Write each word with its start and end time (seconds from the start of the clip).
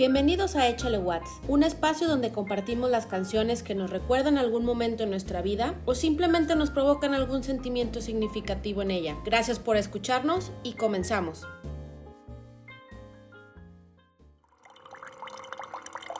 Bienvenidos 0.00 0.56
a 0.56 0.66
Échale 0.66 0.96
Watts, 0.96 1.42
un 1.46 1.62
espacio 1.62 2.08
donde 2.08 2.32
compartimos 2.32 2.88
las 2.88 3.04
canciones 3.04 3.62
que 3.62 3.74
nos 3.74 3.90
recuerdan 3.90 4.38
algún 4.38 4.64
momento 4.64 5.02
en 5.02 5.10
nuestra 5.10 5.42
vida 5.42 5.74
o 5.84 5.94
simplemente 5.94 6.56
nos 6.56 6.70
provocan 6.70 7.12
algún 7.12 7.44
sentimiento 7.44 8.00
significativo 8.00 8.80
en 8.80 8.92
ella. 8.92 9.18
Gracias 9.26 9.58
por 9.58 9.76
escucharnos 9.76 10.52
y 10.62 10.72
comenzamos. 10.72 11.46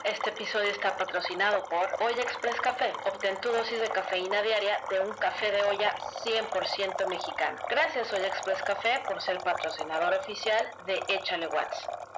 Este 0.05 0.29
episodio 0.29 0.69
está 0.69 0.95
patrocinado 0.95 1.63
por 1.63 2.07
Olla 2.07 2.21
Express 2.21 2.61
Café. 2.61 2.93
Obtén 3.11 3.35
tu 3.41 3.49
dosis 3.49 3.79
de 3.79 3.87
cafeína 3.87 4.43
diaria 4.43 4.77
de 4.91 4.99
un 4.99 5.11
café 5.13 5.49
de 5.49 5.63
olla 5.63 5.91
100% 6.23 7.07
mexicano. 7.09 7.57
Gracias 7.67 8.13
Olla 8.13 8.27
Express 8.27 8.61
Café 8.61 9.01
por 9.07 9.19
ser 9.23 9.39
patrocinador 9.39 10.13
oficial 10.13 10.67
de 10.85 10.99
Échale 11.07 11.47
Watts. 11.47 12.10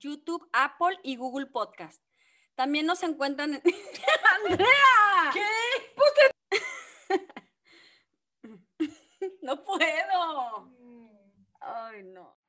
YouTube, 0.00 0.48
Apple 0.52 0.98
y 1.02 1.16
Google 1.16 1.46
Podcast. 1.46 2.02
También 2.54 2.86
nos 2.86 3.02
encuentran 3.02 3.54
en... 3.54 3.62
¡Andrea! 4.44 5.30
¿Qué? 5.32 5.46
no 9.42 9.62
puedo. 9.62 10.70
Ay, 11.60 12.02
no. 12.04 12.39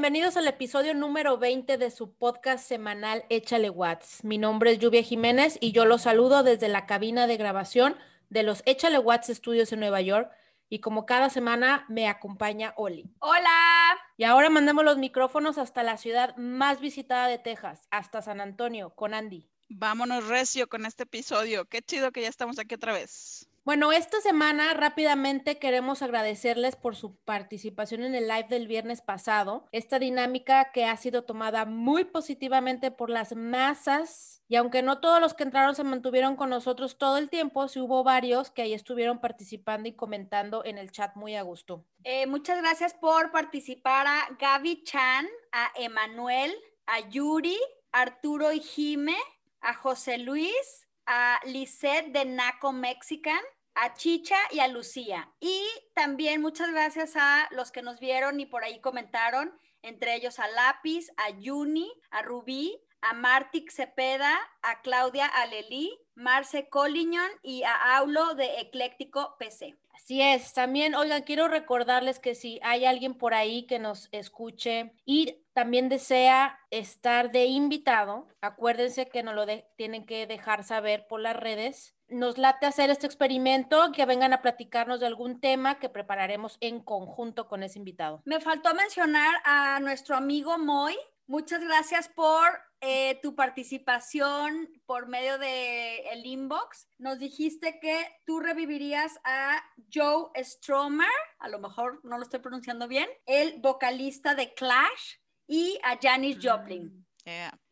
Bienvenidos 0.00 0.38
al 0.38 0.46
episodio 0.46 0.94
número 0.94 1.36
20 1.36 1.76
de 1.76 1.90
su 1.90 2.14
podcast 2.14 2.66
semanal 2.66 3.26
Échale 3.28 3.68
Watts. 3.68 4.24
Mi 4.24 4.38
nombre 4.38 4.72
es 4.72 4.78
Lluvia 4.78 5.02
Jiménez 5.02 5.58
y 5.60 5.72
yo 5.72 5.84
los 5.84 6.00
saludo 6.00 6.42
desde 6.42 6.68
la 6.68 6.86
cabina 6.86 7.26
de 7.26 7.36
grabación 7.36 7.96
de 8.30 8.42
los 8.42 8.62
Échale 8.64 8.98
Watts 8.98 9.28
Estudios 9.28 9.74
en 9.74 9.80
Nueva 9.80 10.00
York. 10.00 10.32
Y 10.70 10.78
como 10.78 11.04
cada 11.04 11.28
semana 11.28 11.84
me 11.90 12.08
acompaña 12.08 12.72
Oli. 12.78 13.10
Hola. 13.18 13.98
Y 14.16 14.24
ahora 14.24 14.48
mandamos 14.48 14.86
los 14.86 14.96
micrófonos 14.96 15.58
hasta 15.58 15.82
la 15.82 15.98
ciudad 15.98 16.34
más 16.38 16.80
visitada 16.80 17.28
de 17.28 17.36
Texas, 17.36 17.86
hasta 17.90 18.22
San 18.22 18.40
Antonio, 18.40 18.94
con 18.94 19.12
Andy. 19.12 19.50
Vámonos 19.68 20.28
recio 20.28 20.66
con 20.66 20.86
este 20.86 21.02
episodio. 21.02 21.66
Qué 21.66 21.82
chido 21.82 22.10
que 22.10 22.22
ya 22.22 22.28
estamos 22.28 22.58
aquí 22.58 22.74
otra 22.74 22.94
vez. 22.94 23.49
Bueno, 23.62 23.92
esta 23.92 24.22
semana 24.22 24.72
rápidamente 24.72 25.58
queremos 25.58 26.00
agradecerles 26.00 26.76
por 26.76 26.96
su 26.96 27.16
participación 27.16 28.02
en 28.04 28.14
el 28.14 28.26
live 28.26 28.48
del 28.48 28.66
viernes 28.66 29.02
pasado, 29.02 29.68
esta 29.70 29.98
dinámica 29.98 30.72
que 30.72 30.86
ha 30.86 30.96
sido 30.96 31.24
tomada 31.24 31.66
muy 31.66 32.04
positivamente 32.04 32.90
por 32.90 33.10
las 33.10 33.36
masas 33.36 34.42
y 34.48 34.56
aunque 34.56 34.82
no 34.82 35.00
todos 35.00 35.20
los 35.20 35.34
que 35.34 35.44
entraron 35.44 35.74
se 35.74 35.84
mantuvieron 35.84 36.36
con 36.36 36.48
nosotros 36.48 36.96
todo 36.96 37.18
el 37.18 37.28
tiempo, 37.28 37.68
sí 37.68 37.80
hubo 37.80 38.02
varios 38.02 38.50
que 38.50 38.62
ahí 38.62 38.72
estuvieron 38.72 39.20
participando 39.20 39.88
y 39.88 39.92
comentando 39.92 40.64
en 40.64 40.78
el 40.78 40.90
chat 40.90 41.14
muy 41.14 41.36
a 41.36 41.42
gusto. 41.42 41.84
Eh, 42.02 42.26
muchas 42.26 42.62
gracias 42.62 42.94
por 42.94 43.30
participar 43.30 44.06
a 44.06 44.26
Gaby 44.38 44.84
Chan, 44.84 45.28
a 45.52 45.70
Emanuel, 45.76 46.52
a 46.86 47.00
Yuri, 47.10 47.58
Arturo 47.92 48.52
y 48.52 48.60
Jime, 48.60 49.18
a 49.60 49.74
José 49.74 50.16
Luis, 50.16 50.88
a 51.12 51.40
Lisette 51.44 52.12
de 52.12 52.24
Naco 52.24 52.70
Mexican, 52.70 53.40
a 53.74 53.94
Chicha 53.94 54.36
y 54.52 54.60
a 54.60 54.68
Lucía. 54.68 55.28
Y 55.40 55.66
también 55.92 56.40
muchas 56.40 56.70
gracias 56.70 57.16
a 57.16 57.48
los 57.50 57.72
que 57.72 57.82
nos 57.82 57.98
vieron 57.98 58.38
y 58.38 58.46
por 58.46 58.62
ahí 58.62 58.80
comentaron, 58.80 59.52
entre 59.82 60.14
ellos 60.14 60.38
a 60.38 60.46
Lápiz, 60.46 61.08
a 61.16 61.30
Yuni, 61.30 61.92
a 62.12 62.22
Rubí, 62.22 62.80
a 63.00 63.12
Martic 63.12 63.72
Cepeda, 63.72 64.38
a 64.62 64.82
Claudia 64.82 65.26
Alelí, 65.26 65.98
Marce 66.14 66.68
Collignon 66.68 67.30
y 67.42 67.64
a 67.64 67.96
Aulo 67.96 68.36
de 68.36 68.60
Ecléctico 68.60 69.34
PC. 69.36 69.79
Así 69.92 70.22
es, 70.22 70.52
también, 70.52 70.94
oigan, 70.94 71.22
quiero 71.22 71.48
recordarles 71.48 72.18
que 72.18 72.34
si 72.34 72.58
hay 72.62 72.84
alguien 72.84 73.14
por 73.14 73.34
ahí 73.34 73.66
que 73.66 73.78
nos 73.78 74.08
escuche 74.12 74.92
y 75.04 75.44
también 75.52 75.88
desea 75.88 76.58
estar 76.70 77.30
de 77.30 77.46
invitado, 77.46 78.26
acuérdense 78.40 79.08
que 79.08 79.22
nos 79.22 79.34
lo 79.34 79.46
tienen 79.76 80.06
que 80.06 80.26
dejar 80.26 80.64
saber 80.64 81.06
por 81.06 81.20
las 81.20 81.36
redes. 81.36 81.94
Nos 82.08 82.38
late 82.38 82.66
hacer 82.66 82.90
este 82.90 83.06
experimento, 83.06 83.92
que 83.92 84.06
vengan 84.06 84.32
a 84.32 84.42
platicarnos 84.42 85.00
de 85.00 85.06
algún 85.06 85.40
tema 85.40 85.78
que 85.78 85.88
prepararemos 85.88 86.56
en 86.60 86.80
conjunto 86.80 87.46
con 87.46 87.62
ese 87.62 87.78
invitado. 87.78 88.22
Me 88.24 88.40
faltó 88.40 88.74
mencionar 88.74 89.36
a 89.44 89.78
nuestro 89.80 90.16
amigo 90.16 90.58
Moy. 90.58 90.96
Muchas 91.30 91.62
gracias 91.62 92.08
por 92.08 92.44
eh, 92.80 93.20
tu 93.22 93.36
participación 93.36 94.68
por 94.84 95.06
medio 95.06 95.38
de 95.38 95.98
el 96.10 96.26
inbox. 96.26 96.88
Nos 96.98 97.20
dijiste 97.20 97.78
que 97.78 98.04
tú 98.26 98.40
revivirías 98.40 99.20
a 99.22 99.62
Joe 99.94 100.32
Stromer, 100.42 101.06
a 101.38 101.48
lo 101.48 101.60
mejor 101.60 102.00
no 102.02 102.16
lo 102.16 102.24
estoy 102.24 102.40
pronunciando 102.40 102.88
bien, 102.88 103.08
el 103.26 103.60
vocalista 103.60 104.34
de 104.34 104.52
Clash 104.54 105.18
y 105.46 105.78
a 105.84 106.00
Janis 106.02 106.38
Joplin. 106.42 107.06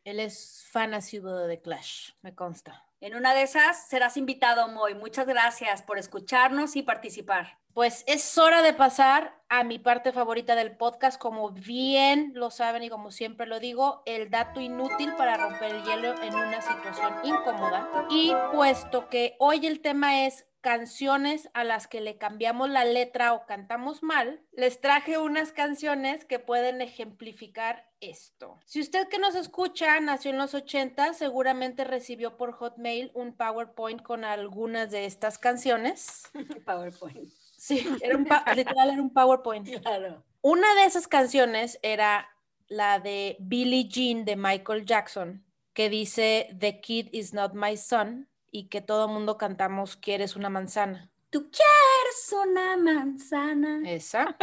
Él 0.05 0.21
es 0.21 0.65
fan 0.71 0.95
asiduo 0.95 1.35
de 1.49 1.61
Clash, 1.61 2.13
me 2.23 2.37
consta. 2.37 2.88
En 3.00 3.14
una 3.14 3.32
de 3.32 3.42
esas 3.42 3.86
serás 3.88 4.16
invitado, 4.16 4.66
Moy. 4.66 4.94
Muchas 4.94 5.25
gracias 5.25 5.82
por 5.82 5.98
escucharnos 5.98 6.75
y 6.75 6.82
participar. 6.82 7.56
Pues 7.72 8.03
es 8.09 8.36
hora 8.36 8.60
de 8.60 8.75
pasar 8.75 9.41
a 9.48 9.62
mi 9.62 9.78
parte 9.78 10.10
favorita 10.10 10.56
del 10.56 10.76
podcast, 10.76 11.16
como 11.16 11.50
bien 11.50 12.32
lo 12.34 12.50
saben 12.50 12.82
y 12.82 12.88
como 12.88 13.12
siempre 13.12 13.47
lo 13.47 13.60
digo, 13.60 14.03
el 14.04 14.31
dato 14.31 14.60
inútil 14.60 15.14
para 15.14 15.36
romper 15.36 15.76
el 15.76 15.84
hielo 15.84 16.20
en 16.20 16.34
una 16.34 16.60
situación 16.60 17.14
incómoda. 17.22 17.88
Y 18.10 18.32
puesto 18.53 19.09
que 19.09 19.36
hoy 19.38 19.65
el 19.69 19.80
tema 19.80 20.26
es 20.26 20.44
canciones 20.61 21.49
a 21.55 21.65
las 21.65 21.87
que 21.87 22.01
le 22.01 22.19
cambiamos 22.19 22.69
la 22.69 22.85
letra 22.85 23.33
o 23.33 23.47
cantamos 23.47 24.03
mal, 24.03 24.43
les 24.53 24.81
traje 24.81 25.19
unas 25.19 25.53
canciones 25.53 26.25
que 26.25 26.39
pueden 26.39 26.81
ejemplificar 26.81 27.89
esto. 28.01 28.59
Si 28.65 28.81
usted 28.81 29.09
que 29.09 29.19
nos 29.19 29.35
escucha 29.35 29.99
nació 30.01 30.31
en 30.31 30.39
los 30.39 30.55
80, 30.55 31.15
seguramente 31.15 31.85
recibió 31.85 32.37
por 32.37 32.53
Hotmail 32.53 33.11
un 33.15 33.37
PowerPoint 33.37 34.03
con 34.03 34.25
algunas 34.25 34.91
de 34.91 35.05
estas 35.05 35.39
canciones. 35.39 36.23
PowerPoint. 36.67 37.31
Sí, 37.57 37.87
era 38.01 38.17
un 38.17 38.25
literal 38.55 38.91
era 38.91 39.03
un 39.03 39.13
PowerPoint. 39.13 39.69
Claro. 39.83 40.25
Una 40.43 40.75
de 40.77 40.85
esas 40.85 41.09
canciones 41.09 41.79
era 41.83 42.29
la 42.69 43.01
de 43.01 43.37
Billie 43.41 43.89
Jean 43.89 44.25
de 44.25 44.37
Michael 44.37 44.85
Jackson, 44.85 45.45
que 45.73 45.89
dice 45.89 46.55
The 46.59 46.81
Kid 46.81 47.09
is 47.13 47.33
not 47.35 47.55
my 47.55 47.77
son 47.77 48.29
y 48.50 48.69
que 48.69 48.81
todo 48.81 49.09
mundo 49.09 49.36
cantamos 49.38 49.97
Quieres 49.97 50.36
una 50.36 50.48
manzana. 50.50 51.10
Tú 51.31 51.50
quieres 51.50 52.32
una 52.48 52.76
manzana. 52.76 53.81
Esa. 53.91 54.34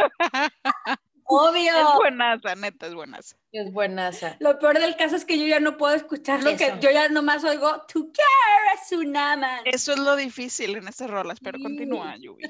Obvio. 1.24 1.76
Es 1.76 1.94
buenaza, 1.96 2.54
neta, 2.54 2.86
es 2.86 2.94
buenaza. 2.94 3.36
Es 3.50 3.72
buenaza. 3.72 4.36
Lo 4.38 4.58
peor 4.60 4.78
del 4.78 4.94
caso 4.96 5.16
es 5.16 5.24
que 5.24 5.38
yo 5.38 5.46
ya 5.46 5.58
no 5.58 5.76
puedo 5.76 5.94
escuchar 5.96 6.42
lo 6.44 6.56
que 6.56 6.66
Eso. 6.66 6.78
yo 6.78 6.90
ya 6.90 7.08
nomás 7.08 7.42
oigo. 7.42 7.82
Tú 7.92 8.12
quieres 8.12 8.92
una 8.92 9.36
manzana. 9.36 9.62
Eso 9.64 9.92
es 9.94 9.98
lo 9.98 10.14
difícil 10.14 10.76
en 10.76 10.86
estas 10.86 11.10
rolas, 11.10 11.40
pero 11.40 11.58
Sí. 11.58 11.64
continúa, 11.64 12.14
Yubi. 12.16 12.44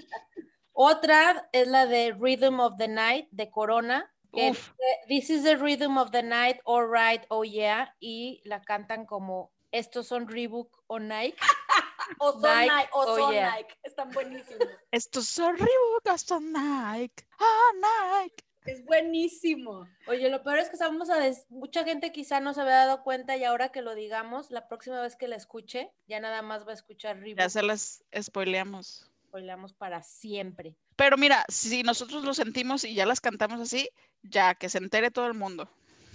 Otra 0.72 1.48
es 1.52 1.66
la 1.68 1.86
de 1.86 2.12
Rhythm 2.12 2.60
of 2.60 2.74
the 2.76 2.88
Night 2.88 3.28
de 3.30 3.50
Corona. 3.50 4.12
que 4.34 4.50
Uf. 4.50 4.72
dice, 5.08 5.28
This 5.28 5.30
is 5.38 5.44
the 5.44 5.56
rhythm 5.56 5.96
of 5.96 6.10
the 6.10 6.22
night, 6.22 6.58
all 6.66 6.86
right, 6.86 7.22
oh 7.30 7.42
yeah. 7.44 7.94
Y 7.98 8.42
la 8.44 8.60
cantan 8.60 9.06
como 9.06 9.50
estos 9.72 10.06
son 10.06 10.28
Reebok 10.28 10.82
o 10.86 10.98
Nike. 10.98 11.36
O 12.20 12.32
son 12.32 12.42
Nike, 12.42 12.72
Nike, 12.72 12.88
o 12.92 13.00
oh 13.00 13.16
son 13.16 13.32
yeah. 13.32 13.56
Nike. 13.56 13.74
Están 13.82 14.10
buenísimos. 14.12 14.68
Estos 14.92 15.26
son 15.26 15.56
Reebok, 15.56 16.06
estos 16.14 16.40
Nike. 16.40 17.26
Ah, 17.40 18.20
Nike. 18.22 18.44
es 18.64 18.84
buenísimo. 18.84 19.88
Oye, 20.06 20.30
lo 20.30 20.42
peor 20.44 20.58
es 20.58 20.70
que 20.70 20.76
vamos 20.78 21.10
a 21.10 21.16
des- 21.16 21.46
mucha 21.50 21.82
gente 21.82 22.12
quizá 22.12 22.38
no 22.38 22.54
se 22.54 22.60
había 22.60 22.76
dado 22.76 23.02
cuenta 23.02 23.36
y 23.36 23.42
ahora 23.42 23.70
que 23.70 23.82
lo 23.82 23.96
digamos, 23.96 24.52
la 24.52 24.68
próxima 24.68 25.00
vez 25.02 25.16
que 25.16 25.26
la 25.26 25.34
escuche, 25.34 25.92
ya 26.06 26.20
nada 26.20 26.42
más 26.42 26.64
va 26.64 26.70
a 26.70 26.74
escuchar 26.74 27.18
Reebok. 27.18 27.40
Ya 27.40 27.48
se 27.48 27.62
las 27.62 28.04
spoileamos. 28.20 29.10
Bailamos 29.32 29.74
para 29.74 30.02
siempre. 30.04 30.76
Pero 30.94 31.16
mira, 31.16 31.44
si 31.48 31.82
nosotros 31.82 32.24
lo 32.24 32.34
sentimos 32.34 32.84
y 32.84 32.94
ya 32.94 33.04
las 33.04 33.20
cantamos 33.20 33.60
así, 33.60 33.90
ya 34.22 34.54
que 34.54 34.68
se 34.68 34.78
entere 34.78 35.10
todo 35.10 35.26
el 35.26 35.34
mundo. 35.34 35.68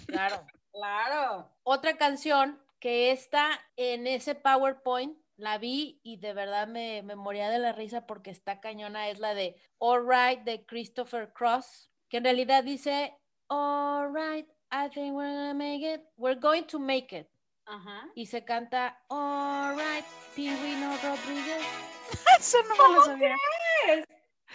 Claro. 0.08 0.46
Claro. 0.72 1.52
Otra 1.64 1.98
canción 1.98 2.60
que 2.82 3.12
está 3.12 3.58
en 3.78 4.08
ese 4.08 4.36
PowerPoint, 4.36 5.18
la 5.38 5.58
vi 5.58 6.02
y 6.04 6.18
de 6.18 6.34
verdad 6.34 6.68
me, 6.68 7.02
me 7.04 7.16
moría 7.16 7.50
de 7.50 7.60
la 7.60 7.72
risa 7.72 8.06
porque 8.06 8.32
está 8.32 8.60
cañona, 8.60 9.08
es 9.10 9.20
la 9.20 9.34
de 9.34 9.56
All 9.78 10.06
Right 10.06 10.42
de 10.44 10.66
Christopher 10.66 11.32
Cross, 11.32 11.90
que 12.10 12.18
en 12.18 12.26
realidad 12.26 12.64
dice, 12.66 13.18
All 13.48 14.14
right, 14.14 14.48
I 14.72 14.90
think 14.90 15.16
we're 15.16 15.32
gonna 15.32 15.54
make 15.54 15.82
it, 15.94 16.02
we're 16.18 16.40
going 16.40 16.64
to 16.64 16.80
make 16.80 17.16
it. 17.18 17.28
Ajá. 17.66 18.10
Y 18.16 18.26
se 18.26 18.44
canta, 18.44 19.02
All 19.10 19.76
right, 19.78 20.06
Pingüino 20.36 20.92
Rodríguez. 21.04 21.64
Eso 22.40 22.58
no 22.64 22.76
me 22.90 22.96
lo 22.96 23.06
sabía. 23.06 23.36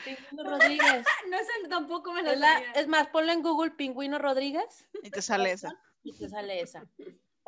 Pingüino 0.05 0.51
Rodríguez. 0.51 1.07
No 1.31 1.39
sé, 1.39 1.69
tampoco 1.69 2.13
me 2.13 2.23
lo 2.23 2.31
Es, 2.33 2.39
la- 2.41 2.59
es 2.75 2.87
más, 2.89 3.07
ponle 3.09 3.33
en 3.33 3.43
Google 3.43 3.71
Pingüino 3.73 4.19
Rodríguez 4.19 4.89
Y 5.03 5.11
te 5.11 5.23
sale 5.23 5.53
esa. 5.53 5.73
y 6.03 6.13
te 6.13 6.29
sale 6.29 6.61
esa. 6.61 6.85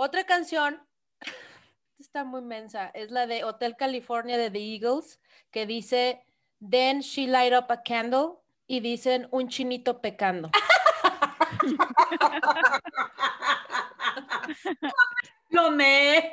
Otra 0.00 0.24
canción 0.24 0.80
está 1.98 2.22
muy 2.22 2.40
mensa, 2.40 2.88
es 2.94 3.10
la 3.10 3.26
de 3.26 3.42
Hotel 3.42 3.74
California 3.76 4.38
de 4.38 4.48
The 4.48 4.60
Eagles, 4.60 5.18
que 5.50 5.66
dice, 5.66 6.22
Then 6.60 7.00
she 7.00 7.26
light 7.26 7.52
up 7.52 7.66
a 7.70 7.82
candle 7.82 8.34
y 8.68 8.78
dicen 8.78 9.26
un 9.32 9.48
chinito 9.48 10.00
pecando. 10.00 10.50
Lo 15.50 15.72
me. 15.72 16.30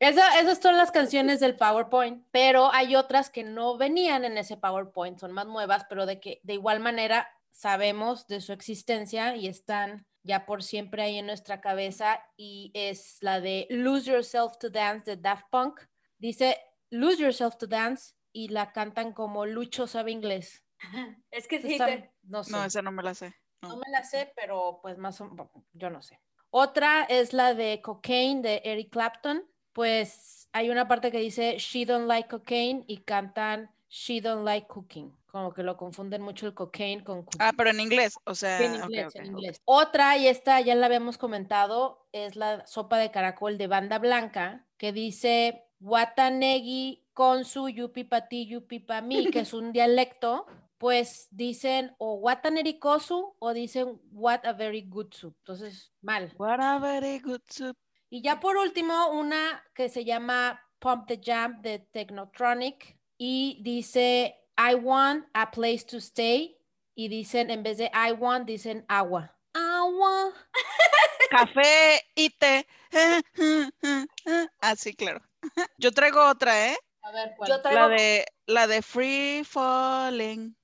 Esa- 0.00 0.40
esas 0.40 0.58
son 0.58 0.76
las 0.76 0.90
canciones 0.90 1.38
del 1.38 1.56
PowerPoint, 1.56 2.24
pero 2.32 2.72
hay 2.72 2.96
otras 2.96 3.30
que 3.30 3.44
no 3.44 3.76
venían 3.76 4.24
en 4.24 4.36
ese 4.36 4.56
PowerPoint, 4.56 5.18
son 5.20 5.30
más 5.32 5.46
nuevas, 5.46 5.84
pero 5.88 6.06
de 6.06 6.18
que 6.20 6.40
de 6.42 6.54
igual 6.54 6.80
manera 6.80 7.28
sabemos 7.52 8.26
de 8.26 8.40
su 8.40 8.52
existencia 8.52 9.36
y 9.36 9.46
están 9.46 10.06
ya 10.22 10.44
por 10.46 10.62
siempre 10.62 11.02
ahí 11.02 11.18
en 11.18 11.26
nuestra 11.26 11.60
cabeza 11.60 12.22
y 12.36 12.70
es 12.74 13.18
la 13.22 13.40
de 13.40 13.66
Lose 13.70 14.10
Yourself 14.10 14.58
to 14.58 14.70
Dance 14.70 15.10
de 15.10 15.16
Daft 15.20 15.46
Punk. 15.50 15.80
Dice 16.18 16.56
Lose 16.90 17.22
Yourself 17.22 17.56
to 17.56 17.66
Dance 17.66 18.14
y 18.32 18.48
la 18.48 18.72
cantan 18.72 19.12
como 19.12 19.46
Lucho 19.46 19.86
sabe 19.86 20.10
inglés. 20.12 20.64
Es 21.30 21.46
que 21.48 21.60
sí, 21.60 21.78
te- 21.78 22.12
no 22.22 22.44
sé. 22.44 22.52
No, 22.52 22.64
esa 22.64 22.82
no 22.82 22.92
me 22.92 23.02
la 23.02 23.14
sé. 23.14 23.34
No 23.62 23.70
No. 23.70 23.76
me 23.76 23.90
la 23.92 24.02
sé, 24.04 24.32
pero 24.36 24.78
pues 24.82 24.96
más 24.98 25.20
o 25.20 25.30
yo 25.72 25.90
no 25.90 26.00
sé. 26.02 26.20
Otra 26.50 27.04
es 27.04 27.32
la 27.32 27.54
de 27.54 27.80
Cocaine 27.82 28.42
de 28.42 28.62
Eric 28.64 28.90
Clapton. 28.90 29.44
Pues 29.72 30.48
hay 30.52 30.68
una 30.70 30.88
parte 30.88 31.12
que 31.12 31.18
dice 31.18 31.56
She 31.58 31.84
don't 31.84 32.08
like 32.08 32.28
cocaine 32.28 32.84
y 32.88 32.98
cantan 33.04 33.70
She 33.88 34.20
don't 34.20 34.44
like 34.44 34.66
cooking. 34.66 35.16
Como 35.30 35.52
que 35.52 35.62
lo 35.62 35.76
confunden 35.76 36.22
mucho 36.22 36.46
el 36.46 36.54
cocaine 36.54 37.04
con 37.04 37.22
cooking. 37.22 37.40
Ah, 37.40 37.52
pero 37.56 37.70
en 37.70 37.80
inglés, 37.80 38.18
o 38.24 38.34
sea, 38.34 38.58
Sí, 38.58 38.64
en 38.64 38.74
inglés, 38.76 39.14
en. 39.14 39.36
Otra, 39.64 40.16
y 40.16 40.26
esta 40.26 40.60
ya 40.60 40.74
la 40.74 40.86
habíamos 40.86 41.18
comentado, 41.18 42.08
es 42.12 42.36
la 42.36 42.66
sopa 42.66 42.98
de 42.98 43.10
caracol 43.10 43.58
de 43.58 43.66
banda 43.66 43.98
blanca, 43.98 44.66
que 44.76 44.92
dice 44.92 45.64
Watanegi 45.80 47.06
con 47.12 47.44
su 47.44 47.68
yupi 47.68 48.04
pa 48.04 48.28
ti, 48.28 48.46
yupi 48.46 48.80
pa 48.80 49.00
mí, 49.00 49.30
que 49.30 49.40
es 49.40 49.52
un 49.52 49.72
dialecto, 49.72 50.46
pues 50.78 51.28
dicen 51.30 51.94
o 51.98 52.14
Wataneri-kosu 52.14 53.36
o 53.38 53.52
dicen 53.52 54.00
What 54.12 54.46
a 54.46 54.52
very 54.52 54.82
good 54.88 55.12
soup. 55.12 55.36
Entonces, 55.40 55.92
mal. 56.00 56.32
What 56.38 56.60
a 56.60 56.78
very 56.78 57.18
good 57.20 57.42
soup. 57.48 57.76
Y 58.08 58.22
ya 58.22 58.40
por 58.40 58.56
último, 58.56 59.10
una 59.10 59.62
que 59.74 59.88
se 59.88 60.04
llama 60.04 60.60
Pump 60.80 61.06
the 61.06 61.20
Jam 61.22 61.60
de 61.62 61.78
Technotronic 61.78 62.98
y 63.16 63.60
dice 63.62 64.39
I 64.62 64.74
want 64.74 65.24
a 65.32 65.50
place 65.50 65.84
to 65.86 65.96
stay 66.02 66.58
y 66.94 67.08
dicen 67.08 67.50
en 67.50 67.62
vez 67.62 67.78
de 67.78 67.90
I 67.94 68.12
want 68.12 68.46
dicen 68.46 68.84
agua. 68.88 69.34
Agua. 69.54 70.34
Café 71.30 72.02
y 72.14 72.28
té. 72.28 72.66
Ah, 74.60 74.76
sí, 74.76 74.94
claro. 74.94 75.22
Yo 75.78 75.92
traigo 75.92 76.22
otra, 76.28 76.72
¿eh? 76.72 76.76
A 77.02 77.10
ver, 77.10 77.32
¿cuál? 77.38 77.48
Yo 77.48 77.62
traigo 77.62 77.80
La 77.80 77.88
de, 77.88 78.26
la 78.46 78.66
de 78.66 78.82
Free 78.82 79.44
Falling. 79.44 80.54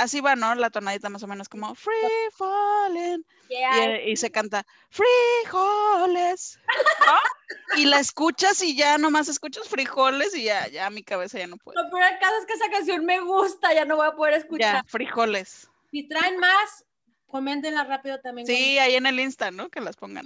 Así 0.00 0.20
va, 0.20 0.34
¿no? 0.34 0.54
La 0.54 0.70
tonadita 0.70 1.08
más 1.10 1.22
o 1.22 1.26
menos 1.26 1.48
como 1.48 1.74
Free 1.74 1.94
Falling. 2.32 3.24
Y, 3.48 3.54
Yeah. 3.54 3.96
eh, 3.96 4.10
y 4.10 4.16
se 4.16 4.30
canta 4.30 4.64
frijoles. 4.88 6.58
¿no? 7.06 7.78
Y 7.80 7.84
la 7.86 7.98
escuchas 8.00 8.62
y 8.62 8.76
ya 8.76 8.96
nomás 8.96 9.28
escuchas 9.28 9.68
frijoles 9.68 10.34
y 10.36 10.44
ya, 10.44 10.68
ya 10.68 10.88
mi 10.90 11.02
cabeza 11.02 11.38
ya 11.38 11.46
no 11.46 11.56
puede. 11.56 11.82
Lo 11.82 11.90
peor 11.90 12.04
del 12.04 12.18
caso 12.18 12.34
es 12.40 12.46
que 12.46 12.52
esa 12.54 12.70
canción 12.70 13.04
me 13.04 13.20
gusta, 13.20 13.74
ya 13.74 13.84
no 13.84 13.96
voy 13.96 14.06
a 14.06 14.12
poder 14.12 14.34
escuchar. 14.34 14.76
Ya, 14.76 14.84
frijoles. 14.86 15.68
Si 15.90 16.08
traen 16.08 16.38
más, 16.38 16.84
coméntenla 17.26 17.84
rápido 17.84 18.20
también. 18.20 18.46
Sí, 18.46 18.78
ahí 18.78 18.94
en 18.94 19.06
el 19.06 19.18
Insta, 19.20 19.50
¿no? 19.50 19.68
Que 19.68 19.80
las 19.80 19.96
pongan. 19.96 20.24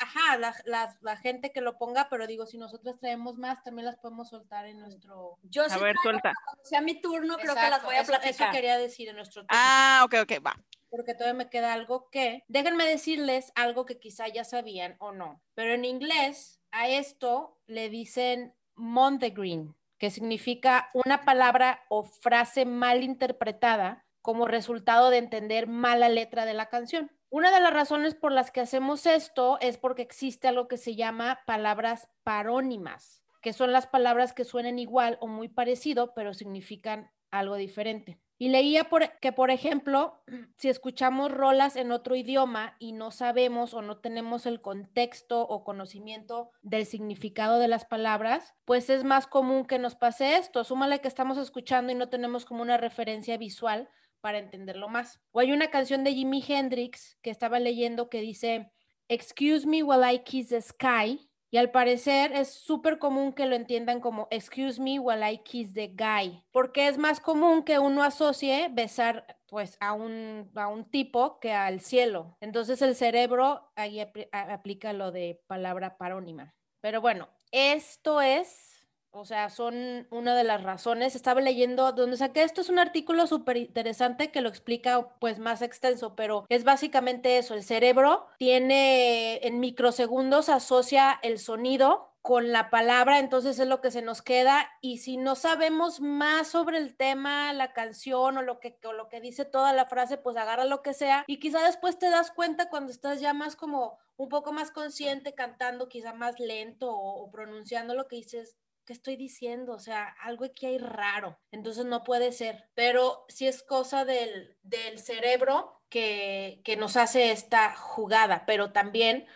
Ajá, 0.00 0.38
la, 0.38 0.54
la- 0.64 0.96
la 1.00 1.16
gente 1.16 1.52
que 1.52 1.60
lo 1.60 1.78
ponga, 1.78 2.08
pero 2.08 2.26
digo, 2.26 2.46
si 2.46 2.58
nosotros 2.58 2.98
traemos 2.98 3.36
más, 3.38 3.62
también 3.62 3.86
las 3.86 3.96
podemos 3.96 4.28
soltar 4.28 4.66
en 4.66 4.80
nuestro... 4.80 5.38
Yo 5.42 5.64
A 5.64 5.68
sí 5.68 5.74
ver, 5.80 5.94
traigo, 5.94 6.02
suelta. 6.02 6.32
cuando 6.44 6.64
sea 6.64 6.80
mi 6.80 7.00
turno, 7.00 7.36
creo 7.36 7.54
que 7.54 7.60
las 7.60 7.66
Exacto, 7.66 7.86
voy 7.86 7.96
a 7.96 8.00
eso- 8.00 8.12
platicar. 8.12 8.48
Eso 8.48 8.54
quería 8.54 8.78
decir 8.78 9.08
en 9.08 9.16
nuestro 9.16 9.42
turno. 9.42 9.48
Ah, 9.60 10.02
ok, 10.04 10.14
ok, 10.22 10.32
va. 10.46 10.56
porque 10.88 11.14
todavía 11.14 11.34
me 11.34 11.50
queda 11.50 11.72
algo 11.74 12.08
que, 12.10 12.42
déjenme 12.48 12.84
decirles 12.86 13.52
algo 13.54 13.84
que 13.86 13.98
quizá 13.98 14.28
ya 14.28 14.44
sabían 14.44 14.96
o 14.98 15.12
no, 15.12 15.42
pero 15.54 15.74
en 15.74 15.84
inglés 15.84 16.60
a 16.70 16.88
esto 16.88 17.58
le 17.66 17.90
dicen 17.90 18.54
Mondegreen, 18.76 19.74
que 19.98 20.10
significa 20.10 20.90
una 20.94 21.24
palabra 21.24 21.84
o 21.88 22.04
frase 22.04 22.64
mal 22.66 23.02
interpretada 23.02 24.04
como 24.22 24.46
resultado 24.46 25.10
de 25.10 25.18
entender 25.18 25.66
mala 25.66 26.08
letra 26.08 26.44
de 26.46 26.54
la 26.54 26.66
canción. 26.66 27.10
Una 27.28 27.50
de 27.50 27.60
las 27.60 27.72
razones 27.72 28.14
por 28.14 28.30
las 28.30 28.50
que 28.50 28.60
hacemos 28.60 29.04
esto 29.04 29.58
es 29.60 29.78
porque 29.78 30.02
existe 30.02 30.46
algo 30.46 30.68
que 30.68 30.76
se 30.76 30.94
llama 30.94 31.40
palabras 31.44 32.08
parónimas, 32.22 33.24
que 33.42 33.52
son 33.52 33.72
las 33.72 33.88
palabras 33.88 34.32
que 34.32 34.44
suenan 34.44 34.78
igual 34.78 35.18
o 35.20 35.26
muy 35.26 35.48
parecido, 35.48 36.14
pero 36.14 36.34
significan 36.34 37.10
algo 37.32 37.56
diferente. 37.56 38.20
Y 38.38 38.50
leía 38.50 38.84
por, 38.84 39.18
que, 39.18 39.32
por 39.32 39.50
ejemplo, 39.50 40.22
si 40.56 40.68
escuchamos 40.68 41.32
rolas 41.32 41.74
en 41.74 41.90
otro 41.90 42.14
idioma 42.14 42.76
y 42.78 42.92
no 42.92 43.10
sabemos 43.10 43.74
o 43.74 43.82
no 43.82 43.98
tenemos 43.98 44.46
el 44.46 44.60
contexto 44.60 45.42
o 45.42 45.64
conocimiento 45.64 46.50
del 46.62 46.86
significado 46.86 47.58
de 47.58 47.68
las 47.68 47.86
palabras, 47.86 48.54
pues 48.64 48.88
es 48.88 49.04
más 49.04 49.26
común 49.26 49.64
que 49.64 49.78
nos 49.78 49.96
pase 49.96 50.36
esto. 50.36 50.64
Súmale 50.64 51.00
que 51.00 51.08
estamos 51.08 51.38
escuchando 51.38 51.92
y 51.92 51.96
no 51.96 52.08
tenemos 52.08 52.44
como 52.44 52.62
una 52.62 52.76
referencia 52.76 53.36
visual 53.36 53.88
para 54.26 54.40
entenderlo 54.40 54.88
más. 54.88 55.20
O 55.30 55.38
hay 55.38 55.52
una 55.52 55.70
canción 55.70 56.02
de 56.02 56.12
Jimi 56.12 56.42
Hendrix 56.44 57.16
que 57.22 57.30
estaba 57.30 57.60
leyendo 57.60 58.10
que 58.10 58.20
dice, 58.20 58.72
Excuse 59.06 59.64
me 59.64 59.84
while 59.84 60.02
I 60.04 60.18
kiss 60.18 60.48
the 60.48 60.60
sky. 60.60 61.30
Y 61.48 61.58
al 61.58 61.70
parecer 61.70 62.32
es 62.32 62.48
súper 62.48 62.98
común 62.98 63.32
que 63.32 63.46
lo 63.46 63.54
entiendan 63.54 64.00
como 64.00 64.26
excuse 64.32 64.82
me 64.82 64.98
while 64.98 65.32
I 65.32 65.38
kiss 65.44 65.74
the 65.74 65.94
guy, 65.94 66.42
porque 66.50 66.88
es 66.88 66.98
más 66.98 67.20
común 67.20 67.62
que 67.62 67.78
uno 67.78 68.02
asocie 68.02 68.68
besar 68.68 69.38
pues 69.46 69.76
a 69.78 69.92
un, 69.92 70.50
a 70.56 70.66
un 70.66 70.90
tipo 70.90 71.38
que 71.38 71.52
al 71.52 71.78
cielo. 71.78 72.36
Entonces 72.40 72.82
el 72.82 72.96
cerebro 72.96 73.70
ahí 73.76 74.04
aplica 74.32 74.92
lo 74.92 75.12
de 75.12 75.40
palabra 75.46 75.96
parónima. 75.98 76.52
Pero 76.80 77.00
bueno, 77.00 77.28
esto 77.52 78.20
es 78.20 78.75
o 79.16 79.24
sea, 79.24 79.48
son 79.50 80.06
una 80.10 80.36
de 80.36 80.44
las 80.44 80.62
razones. 80.62 81.16
Estaba 81.16 81.40
leyendo 81.40 81.92
donde 81.92 82.16
saqué 82.16 82.42
esto, 82.42 82.60
es 82.60 82.68
un 82.68 82.78
artículo 82.78 83.26
súper 83.26 83.56
interesante 83.56 84.30
que 84.30 84.42
lo 84.42 84.48
explica 84.48 85.08
pues 85.18 85.38
más 85.38 85.62
extenso, 85.62 86.14
pero 86.14 86.44
es 86.48 86.64
básicamente 86.64 87.38
eso. 87.38 87.54
El 87.54 87.64
cerebro 87.64 88.26
tiene 88.38 89.38
en 89.46 89.58
microsegundos 89.60 90.48
asocia 90.48 91.18
el 91.22 91.38
sonido 91.38 92.12
con 92.20 92.50
la 92.50 92.70
palabra, 92.70 93.20
entonces 93.20 93.56
es 93.60 93.68
lo 93.68 93.80
que 93.80 93.92
se 93.92 94.02
nos 94.02 94.20
queda 94.20 94.68
y 94.80 94.98
si 94.98 95.16
no 95.16 95.36
sabemos 95.36 96.00
más 96.00 96.48
sobre 96.48 96.76
el 96.78 96.96
tema, 96.96 97.52
la 97.52 97.72
canción 97.72 98.36
o 98.36 98.42
lo 98.42 98.58
que, 98.58 98.76
o 98.84 98.92
lo 98.92 99.08
que 99.08 99.20
dice 99.20 99.44
toda 99.44 99.72
la 99.72 99.86
frase, 99.86 100.16
pues 100.16 100.36
agarra 100.36 100.64
lo 100.64 100.82
que 100.82 100.92
sea 100.92 101.24
y 101.28 101.38
quizá 101.38 101.64
después 101.64 102.00
te 102.00 102.10
das 102.10 102.32
cuenta 102.32 102.68
cuando 102.68 102.90
estás 102.90 103.20
ya 103.20 103.32
más 103.32 103.54
como 103.54 103.96
un 104.16 104.28
poco 104.28 104.52
más 104.52 104.72
consciente 104.72 105.34
cantando, 105.34 105.88
quizá 105.88 106.14
más 106.14 106.40
lento 106.40 106.90
o, 106.90 107.22
o 107.22 107.30
pronunciando 107.30 107.94
lo 107.94 108.08
que 108.08 108.16
dices, 108.16 108.56
¿qué 108.86 108.92
estoy 108.92 109.16
diciendo? 109.16 109.72
O 109.72 109.78
sea, 109.78 110.14
algo 110.22 110.44
aquí 110.44 110.66
hay 110.66 110.78
raro. 110.78 111.38
Entonces 111.50 111.84
no 111.84 112.04
puede 112.04 112.32
ser. 112.32 112.70
Pero 112.74 113.26
sí 113.28 113.46
es 113.46 113.62
cosa 113.62 114.04
del, 114.04 114.56
del 114.62 114.98
cerebro 114.98 115.82
que, 115.88 116.62
que 116.64 116.76
nos 116.76 116.96
hace 116.96 117.32
esta 117.32 117.74
jugada, 117.74 118.44
pero 118.46 118.72
también 118.72 119.26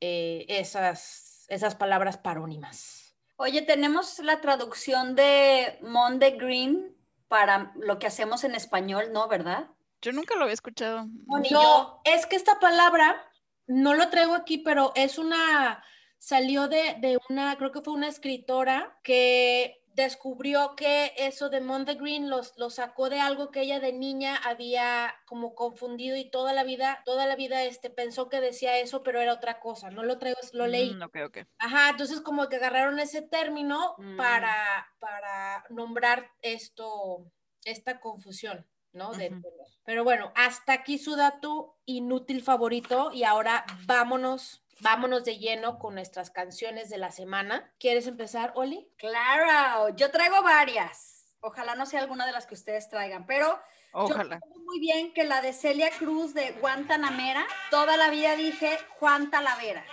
eh, 0.00 0.44
esas, 0.48 1.46
esas 1.48 1.74
palabras 1.74 2.18
parónimas. 2.18 3.16
Oye, 3.36 3.62
tenemos 3.62 4.18
la 4.20 4.40
traducción 4.40 5.14
de 5.14 5.78
Monday 5.82 6.36
Green 6.36 6.94
para 7.28 7.72
lo 7.76 7.98
que 7.98 8.06
hacemos 8.06 8.44
en 8.44 8.54
español, 8.54 9.12
¿no? 9.12 9.28
¿Verdad? 9.28 9.68
Yo 10.02 10.12
nunca 10.12 10.34
lo 10.36 10.42
había 10.42 10.54
escuchado. 10.54 11.06
No, 11.26 11.38
No, 11.50 12.00
es 12.04 12.26
que 12.26 12.36
esta 12.36 12.58
palabra 12.58 13.24
no 13.66 13.94
lo 13.94 14.08
traigo 14.08 14.34
aquí, 14.34 14.58
pero 14.58 14.92
es 14.94 15.18
una, 15.18 15.82
salió 16.18 16.68
de, 16.68 16.96
de 17.00 17.18
una, 17.28 17.56
creo 17.56 17.72
que 17.72 17.80
fue 17.82 17.94
una 17.94 18.08
escritora 18.08 18.98
que 19.02 19.82
descubrió 19.94 20.76
que 20.76 21.12
eso 21.16 21.50
de 21.50 21.60
Monday 21.60 21.96
Green 21.96 22.30
los, 22.30 22.56
lo 22.56 22.70
sacó 22.70 23.10
de 23.10 23.18
algo 23.18 23.50
que 23.50 23.62
ella 23.62 23.80
de 23.80 23.92
niña 23.92 24.36
había 24.36 25.12
como 25.26 25.56
confundido 25.56 26.16
y 26.16 26.30
toda 26.30 26.52
la 26.52 26.62
vida, 26.62 27.02
toda 27.04 27.26
la 27.26 27.34
vida 27.34 27.64
este, 27.64 27.90
pensó 27.90 28.28
que 28.28 28.40
decía 28.40 28.78
eso, 28.78 29.02
pero 29.02 29.20
era 29.20 29.32
otra 29.32 29.58
cosa. 29.58 29.90
No 29.90 30.04
lo 30.04 30.18
traigo, 30.18 30.38
lo 30.52 30.68
leí. 30.68 30.94
Mm, 30.94 31.02
ok, 31.02 31.16
ok. 31.26 31.38
Ajá, 31.58 31.90
entonces 31.90 32.20
como 32.20 32.48
que 32.48 32.56
agarraron 32.56 33.00
ese 33.00 33.22
término 33.22 33.96
Mm. 33.98 34.16
para, 34.16 34.86
para 35.00 35.64
nombrar 35.70 36.30
esto, 36.42 37.32
esta 37.64 37.98
confusión, 37.98 38.68
¿no? 38.92 39.10
Ujú. 39.10 39.18
tener. 39.18 39.42
Pero 39.84 40.04
bueno, 40.04 40.30
hasta 40.36 40.74
aquí 40.74 40.98
su 40.98 41.16
dato 41.16 41.76
inútil 41.86 42.40
favorito 42.42 43.10
y 43.12 43.24
ahora 43.24 43.64
vámonos, 43.86 44.62
vámonos 44.80 45.24
de 45.24 45.38
lleno 45.38 45.78
con 45.78 45.94
nuestras 45.94 46.30
canciones 46.30 46.88
de 46.90 46.98
la 46.98 47.10
semana. 47.10 47.72
¿Quieres 47.78 48.06
empezar, 48.06 48.52
Oli? 48.54 48.88
Claro, 48.98 49.88
yo 49.96 50.10
traigo 50.10 50.42
varias. 50.42 51.24
Ojalá 51.40 51.74
no 51.74 51.86
sea 51.86 52.00
alguna 52.00 52.26
de 52.26 52.32
las 52.32 52.46
que 52.46 52.54
ustedes 52.54 52.88
traigan, 52.88 53.24
pero 53.26 53.60
Ojalá. 53.92 54.22
yo 54.24 54.30
recuerdo 54.30 54.60
muy 54.64 54.80
bien 54.80 55.12
que 55.14 55.24
la 55.24 55.40
de 55.40 55.52
Celia 55.52 55.90
Cruz 55.96 56.34
de 56.34 56.50
Guantanamera, 56.52 57.46
toda 57.70 57.96
la 57.96 58.10
vida 58.10 58.34
dije 58.34 58.76
Juan 58.98 59.30
Talavera. 59.30 59.84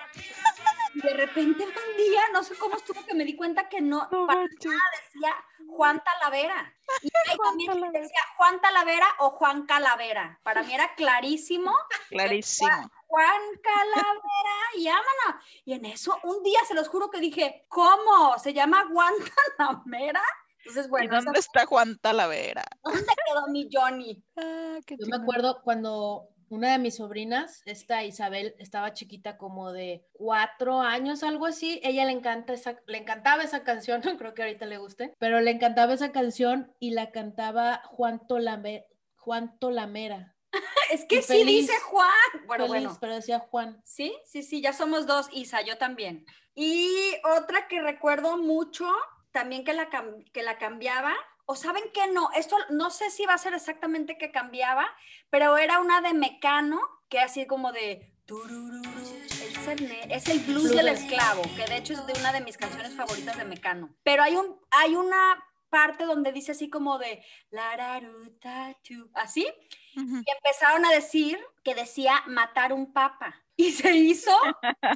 De 0.95 1.09
repente 1.13 1.63
un 1.63 1.97
día, 1.97 2.21
no 2.33 2.43
sé 2.43 2.55
cómo 2.55 2.77
estuvo 2.77 3.05
que 3.05 3.13
me 3.13 3.25
di 3.25 3.35
cuenta 3.35 3.67
que 3.69 3.81
no, 3.81 4.07
No 4.11 4.25
para 4.25 4.39
manches. 4.39 4.65
nada 4.65 4.81
decía 5.03 5.35
Juan 5.67 6.01
Talavera. 6.03 6.73
Y 7.03 7.09
ahí 7.29 7.35
Juan 7.37 7.49
también 7.49 7.71
Talavera. 7.73 7.99
decía 8.01 8.19
Juan 8.37 8.61
Talavera 8.61 9.07
o 9.19 9.29
Juan 9.31 9.65
Calavera. 9.65 10.39
Para 10.41 10.63
mí 10.63 10.73
era 10.73 10.95
clarísimo 10.95 11.75
Clarísimo. 12.09 12.69
Juan 13.07 13.41
Calavera 13.61 14.59
y 14.77 14.85
vámonos. 14.85 15.45
Y 15.63 15.73
en 15.73 15.85
eso, 15.85 16.17
un 16.23 16.43
día 16.43 16.59
se 16.67 16.73
los 16.73 16.87
juro 16.87 17.09
que 17.09 17.19
dije, 17.19 17.65
¿cómo? 17.67 18.37
¿Se 18.39 18.53
llama 18.53 18.87
Juan 18.91 19.13
Talavera? 19.57 20.23
Entonces, 20.59 20.87
¿Y 20.87 20.89
bueno, 20.89 21.21
dónde 21.21 21.39
está 21.39 21.65
Juan 21.65 21.97
Talavera? 21.99 22.63
¿dónde 22.83 23.13
quedó 23.27 23.47
mi 23.49 23.69
Johnny? 23.71 24.23
Ah, 24.35 24.79
qué 24.85 24.97
Yo 24.97 25.05
me 25.07 25.17
acuerdo 25.17 25.61
cuando 25.63 26.29
una 26.49 26.71
de 26.71 26.79
mis 26.79 26.95
sobrinas, 26.95 27.61
esta 27.65 28.03
Isabel, 28.03 28.55
estaba 28.59 28.93
chiquita 28.93 29.37
como 29.37 29.71
de 29.71 30.05
cuatro 30.13 30.81
años, 30.81 31.23
algo 31.23 31.45
así. 31.45 31.79
Ella 31.83 32.05
le 32.05 32.11
encanta 32.11 32.53
esa, 32.53 32.79
le 32.87 32.97
encantaba 32.97 33.43
esa 33.43 33.63
canción, 33.63 34.01
no 34.03 34.17
creo 34.17 34.33
que 34.33 34.43
ahorita 34.43 34.65
le 34.65 34.77
guste, 34.77 35.13
pero 35.19 35.41
le 35.41 35.51
encantaba 35.51 35.93
esa 35.93 36.11
canción 36.11 36.73
y 36.79 36.91
la 36.91 37.11
cantaba 37.11 37.81
Juan 37.85 38.25
Tolame, 38.27 38.85
Juan 39.15 39.57
Tolamera. 39.59 40.34
Es 40.91 41.05
que 41.05 41.21
sí 41.21 41.39
feliz. 41.39 41.67
dice 41.67 41.79
Juan. 41.81 42.09
Bueno, 42.47 42.67
Feliz, 42.67 42.83
bueno. 42.83 42.97
pero 42.99 43.15
decía 43.15 43.39
Juan. 43.39 43.81
Sí, 43.83 44.15
sí, 44.25 44.43
sí, 44.43 44.61
ya 44.61 44.73
somos 44.73 45.07
dos, 45.07 45.27
Isa, 45.31 45.61
yo 45.61 45.77
también. 45.77 46.25
Y 46.53 46.89
otra 47.37 47.67
que 47.67 47.81
recuerdo 47.81 48.37
mucho, 48.37 48.89
también 49.31 49.63
que 49.65 49.73
la, 49.73 49.89
que 50.31 50.43
la 50.43 50.57
cambiaba, 50.57 51.13
o 51.45 51.55
saben 51.55 51.83
que 51.93 52.07
no, 52.07 52.29
esto 52.35 52.55
no 52.69 52.89
sé 52.89 53.09
si 53.09 53.25
va 53.25 53.33
a 53.33 53.37
ser 53.37 53.53
exactamente 53.53 54.17
que 54.17 54.31
cambiaba, 54.31 54.87
pero 55.29 55.57
era 55.57 55.79
una 55.79 56.01
de 56.01 56.13
Mecano, 56.13 56.79
que 57.09 57.19
así 57.19 57.45
como 57.45 57.71
de... 57.71 58.13
turururu, 58.25 58.81
el 59.67 60.11
es 60.11 60.27
el 60.27 60.39
blues 60.39 60.63
Blues 60.63 60.75
del 60.75 60.87
esclavo, 60.87 61.41
que 61.55 61.65
de 61.65 61.77
hecho 61.77 61.93
es 61.93 62.05
de 62.07 62.13
una 62.19 62.31
de 62.31 62.41
mis 62.41 62.57
canciones 62.57 62.95
favoritas 62.95 63.37
de 63.37 63.45
Mecano. 63.45 63.95
Pero 64.03 64.23
hay, 64.23 64.35
un, 64.35 64.59
hay 64.71 64.95
una 64.95 65.43
parte 65.69 66.05
donde 66.05 66.31
dice 66.31 66.53
así 66.53 66.69
como 66.69 66.97
de... 66.97 67.23
lararutatu, 67.49 69.11
Ujú. 69.95 70.17
y 70.25 70.31
empezaron 70.31 70.85
a 70.85 70.91
decir 70.91 71.39
que 71.63 71.75
decía 71.75 72.21
matar 72.27 72.73
un 72.73 72.91
papa. 72.93 73.35
Y 73.57 73.71
se 73.71 73.95
hizo, 73.95 74.31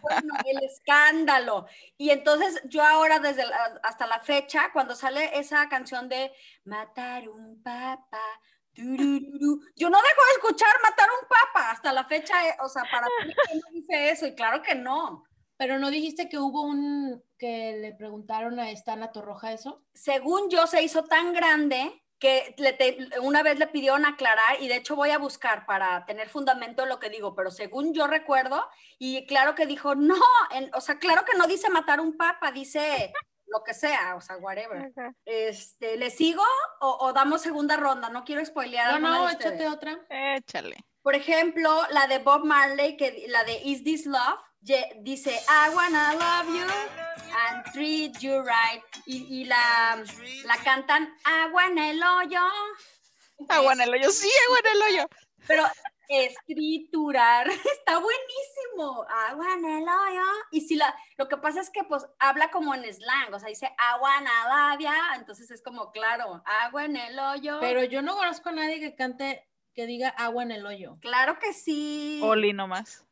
bueno, 0.01 0.34
el 0.46 0.62
escándalo. 0.65 1.65
Y 1.98 2.10
entonces 2.10 2.62
yo 2.65 2.84
ahora, 2.84 3.20
desde 3.20 3.46
la- 3.46 3.79
hasta 3.84 4.06
la 4.06 4.20
fecha, 4.20 4.72
cuando 4.74 4.96
sale 4.96 5.39
esa 5.39 5.70
canción 5.70 6.10
de 6.10 6.34
matar 6.65 7.29
un 7.29 7.63
papa, 7.63 8.20
yo 8.74 8.84
no 9.89 9.98
dejo 10.01 10.22
de 10.25 10.32
escuchar 10.38 10.70
matar 10.84 11.08
un 11.22 11.27
papa. 11.27 11.72
Hasta 11.72 11.94
la 11.94 12.03
fecha, 12.06 12.48
eh, 12.48 12.56
o 12.62 12.68
sea, 12.70 12.84
para 12.91 13.08
mí 13.25 13.34
no 13.56 13.72
dice 13.72 14.10
eso, 14.12 14.27
y 14.27 14.36
claro 14.36 14.62
que 14.62 14.75
no. 14.75 15.24
Pero 15.58 15.79
no 15.79 15.89
dijiste 15.89 16.29
que 16.29 16.38
hubo 16.38 16.62
un 16.63 17.24
que 17.38 17.77
le 17.79 17.94
preguntaron 17.94 18.60
a 18.60 18.72
esta 18.72 18.94
Ana 18.94 19.12
Torroja 19.12 19.53
eso. 19.53 19.84
según 19.94 20.50
yo, 20.50 20.68
se 20.68 20.82
hizo 20.84 21.03
tan 21.06 21.32
grande 21.34 22.03
que 22.20 22.54
le 22.58 22.74
te- 22.74 22.98
una 23.22 23.44
vez 23.44 23.58
le 23.60 23.68
pidieron 23.68 24.06
aclarar 24.06 24.62
y 24.62 24.68
de 24.68 24.76
hecho 24.76 24.96
voy 24.96 25.12
a 25.12 25.18
buscar 25.18 25.66
para 25.66 26.06
tener 26.06 26.30
fundamento 26.30 26.84
en 26.84 26.90
lo 26.90 27.00
que 27.00 27.10
digo, 27.10 27.34
pero 27.34 27.50
según 27.50 27.94
yo 27.94 28.08
recuerdo, 28.08 28.68
y 28.98 29.26
claro 29.26 29.56
que 29.56 29.66
dijo, 29.66 29.96
no, 29.96 30.16
en- 30.52 30.70
o 30.76 30.82
sea, 30.82 31.00
claro 31.00 31.24
que 31.26 31.38
no 31.38 31.48
dice 31.48 31.70
matar 31.70 32.00
un 32.02 32.18
papa, 32.18 32.52
dice 32.52 33.14
lo 33.48 33.64
que 33.64 33.74
sea, 33.74 34.16
o 34.16 34.22
sea, 34.22 34.38
whatever. 34.38 34.92
Este, 35.26 35.98
¿Le 35.98 36.10
sigo 36.12 36.44
o, 36.82 36.98
o 37.02 37.14
damos 37.14 37.42
segunda 37.42 37.78
ronda? 37.78 38.10
No 38.10 38.24
quiero 38.24 38.46
spoilear. 38.46 39.00
No, 39.00 39.10
no, 39.10 39.26
de 39.28 39.34
ustedes. 39.34 39.54
échate 39.56 39.68
otra. 39.70 40.00
Échale. 40.36 40.86
Por 41.02 41.16
ejemplo, 41.16 41.82
la 41.92 42.06
de 42.08 42.20
Bob 42.20 42.46
Marley, 42.46 42.96
que 42.98 43.26
la 43.30 43.44
de 43.46 43.60
Is 43.64 43.84
This 43.84 44.06
Love, 44.06 44.40
dice 44.62 45.39
I 45.48 45.74
wanna 45.74 46.13
love 46.13 46.48
you 46.56 46.68
and 47.48 47.66
treat 47.74 48.22
you 48.22 48.42
right. 48.42 48.84
Y, 49.06 49.25
y 49.30 49.46
la, 49.46 50.04
la 50.46 50.56
cantan 50.63 51.13
Agua 51.24 51.68
en 51.68 51.78
el 51.78 52.04
hoyo. 52.04 52.42
Agua 53.48 53.74
en 53.74 53.82
el 53.82 53.94
hoyo, 53.94 54.12
sí, 54.12 54.30
agua 54.48 54.60
en 54.60 54.75
el 54.75 54.82
hoyo. 54.82 55.10
Pero 55.48 55.63
escriturar 56.10 57.48
está 57.50 58.00
buenísimo. 58.00 59.06
Agua 59.10 59.54
en 59.54 59.66
el 59.66 59.84
hoyo. 59.84 60.25
Y 60.51 60.62
si 60.62 60.75
la, 60.75 60.94
lo 61.18 61.28
que 61.28 61.38
pasa 61.38 61.62
es 61.62 61.70
que 61.70 61.84
pues 61.84 62.06
habla 62.20 62.51
como 62.51 62.74
en 62.74 62.84
slang, 62.94 63.34
o 63.34 63.39
sea, 63.39 63.50
dice 63.50 63.74
agua 63.78 64.18
en 64.18 64.25
la 64.25 64.50
labia, 64.50 64.94
entonces 65.16 65.50
es 65.51 65.62
como 65.62 65.92
claro, 65.92 66.44
agua 66.46 66.86
en 66.86 66.98
el 66.98 67.18
hoyo. 67.18 67.60
Pero 67.62 67.84
yo 67.84 68.01
no 68.01 68.16
conozco 68.16 68.50
a 68.50 68.54
nadie 68.54 68.80
que 68.80 68.96
cante, 68.96 69.48
que 69.74 69.86
diga 69.86 70.10
agua 70.10 70.44
en 70.44 70.51
el 70.51 70.66
hoyo. 70.66 70.98
claro 71.00 71.39
que 71.39 71.54
sí. 71.54 72.20
Oli 72.24 72.54
nomás. 72.54 73.06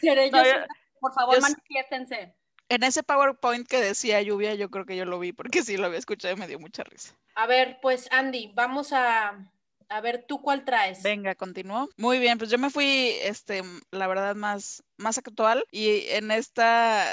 Seré 0.00 0.30
yo 0.30 0.36
No, 0.36 0.44
yo- 0.44 0.50
sola. 0.50 0.66
Por 1.00 1.12
favor, 1.14 1.34
yo- 1.36 1.40
manifiéstense. 1.40 2.34
En 2.70 2.82
ese 2.82 3.02
PowerPoint 3.02 3.66
que 3.66 3.80
decía 3.80 4.20
lluvia, 4.20 4.54
yo 4.54 4.68
creo 4.70 4.84
que 4.84 4.96
yo 4.96 5.04
lo 5.06 5.18
vi 5.18 5.32
porque 5.32 5.62
sí 5.62 5.76
lo 5.78 5.86
había 5.86 5.98
escuchado 5.98 6.34
y 6.34 6.36
me 6.38 6.46
dio 6.46 6.58
mucha 6.58 6.84
risa. 6.84 7.14
A 7.34 7.46
ver, 7.46 7.78
pues 7.80 8.08
Andy, 8.12 8.52
vamos 8.54 8.92
a, 8.92 9.38
a 9.88 10.00
ver 10.00 10.24
tú 10.26 10.40
cuál 10.40 10.64
traes. 10.64 11.02
Venga, 11.02 11.34
continuó. 11.34 11.88
Muy 11.96 12.18
bien, 12.18 12.38
pues 12.38 12.50
yo 12.50 12.58
me 12.58 12.70
fui, 12.70 13.14
este, 13.22 13.62
la 13.90 14.06
verdad, 14.06 14.34
más, 14.34 14.82
más 14.98 15.18
actual 15.18 15.64
y 15.70 16.02
en 16.08 16.30
esta 16.30 17.06